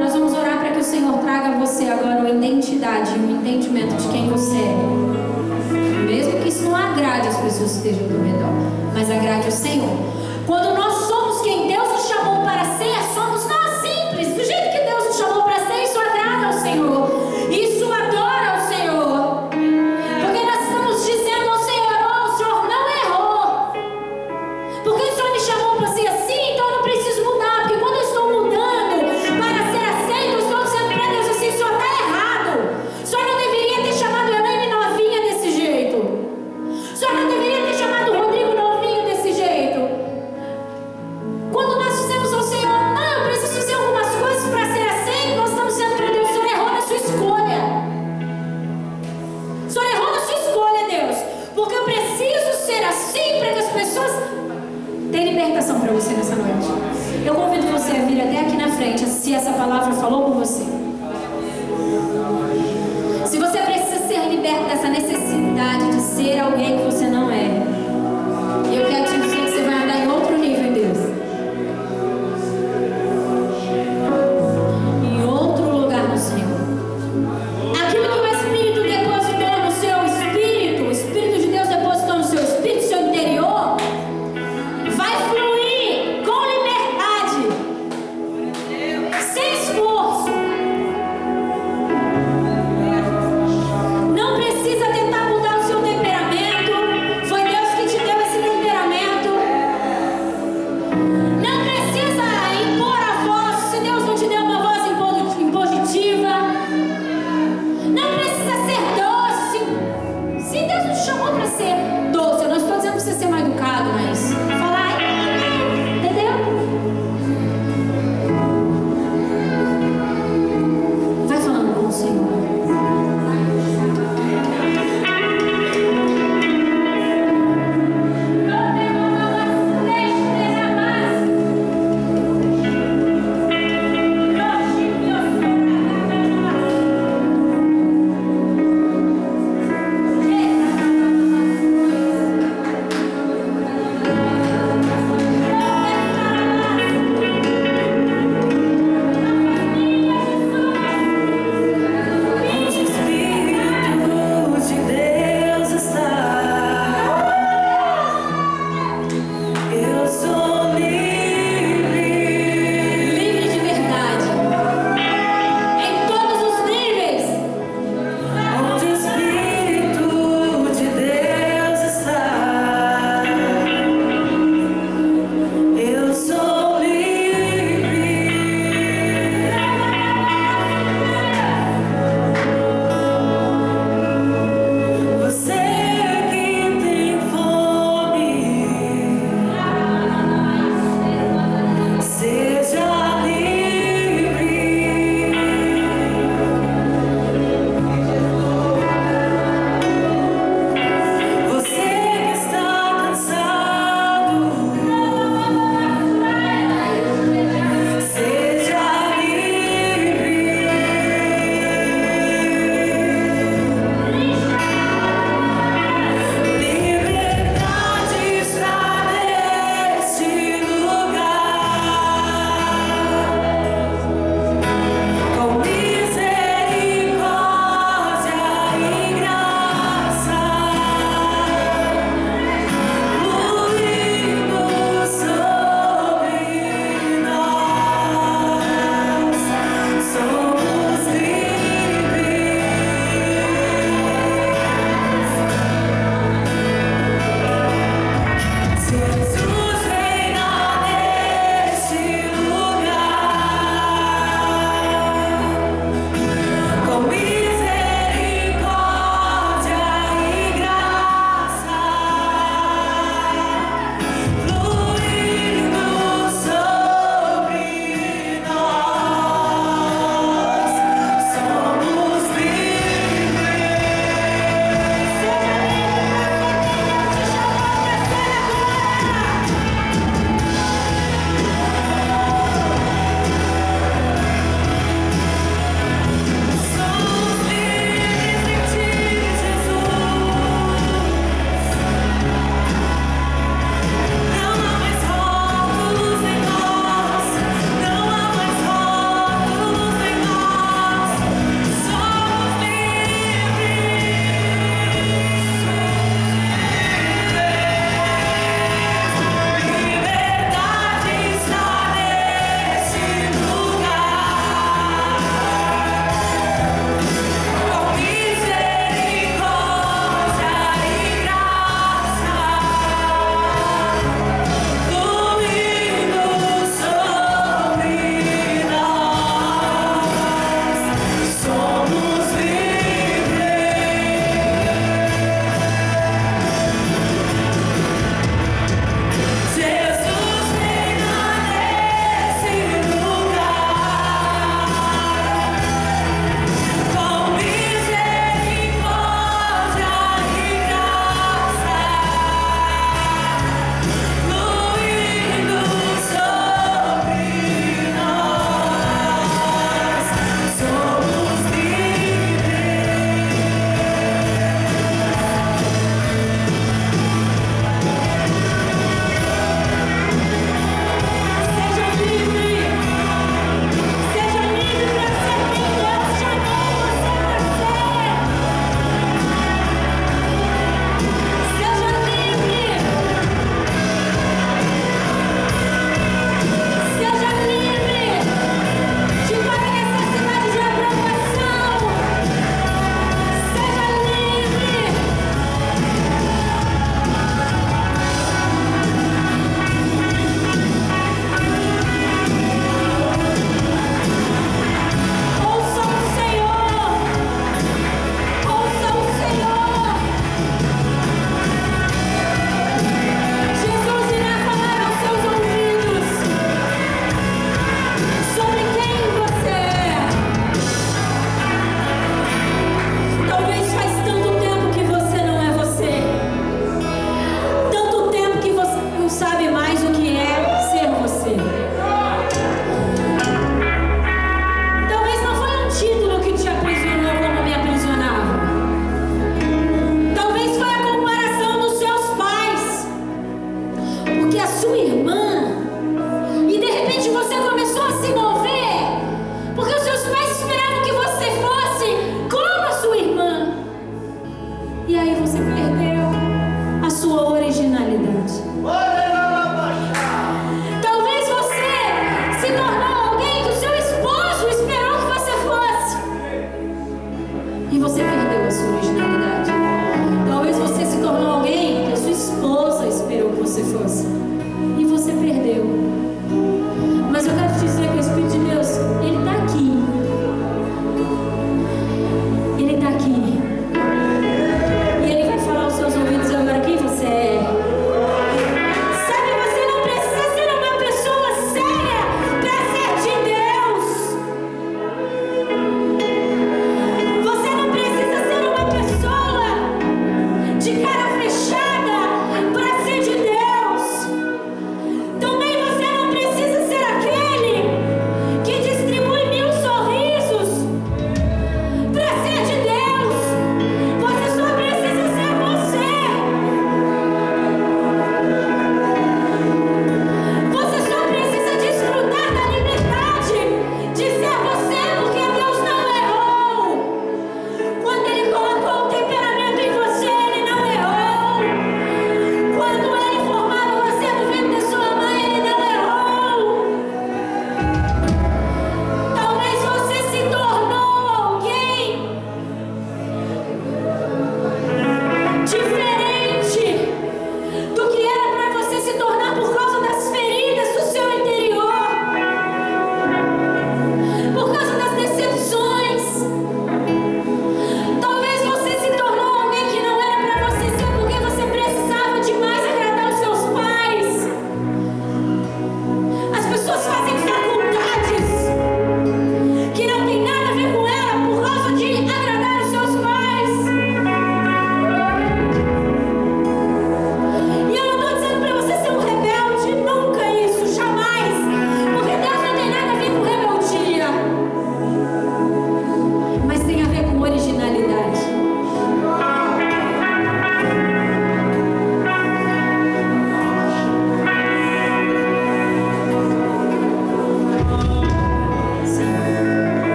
[0.00, 3.94] Nós vamos orar para que o Senhor traga a você agora uma identidade, um entendimento
[3.94, 6.06] de quem você é.
[6.06, 8.52] Mesmo que isso não agrade as pessoas que estejam ao redor,
[8.94, 9.96] mas agrade o Senhor.
[10.44, 13.31] Quando nós somos quem Deus nos chamou para ser, somos nós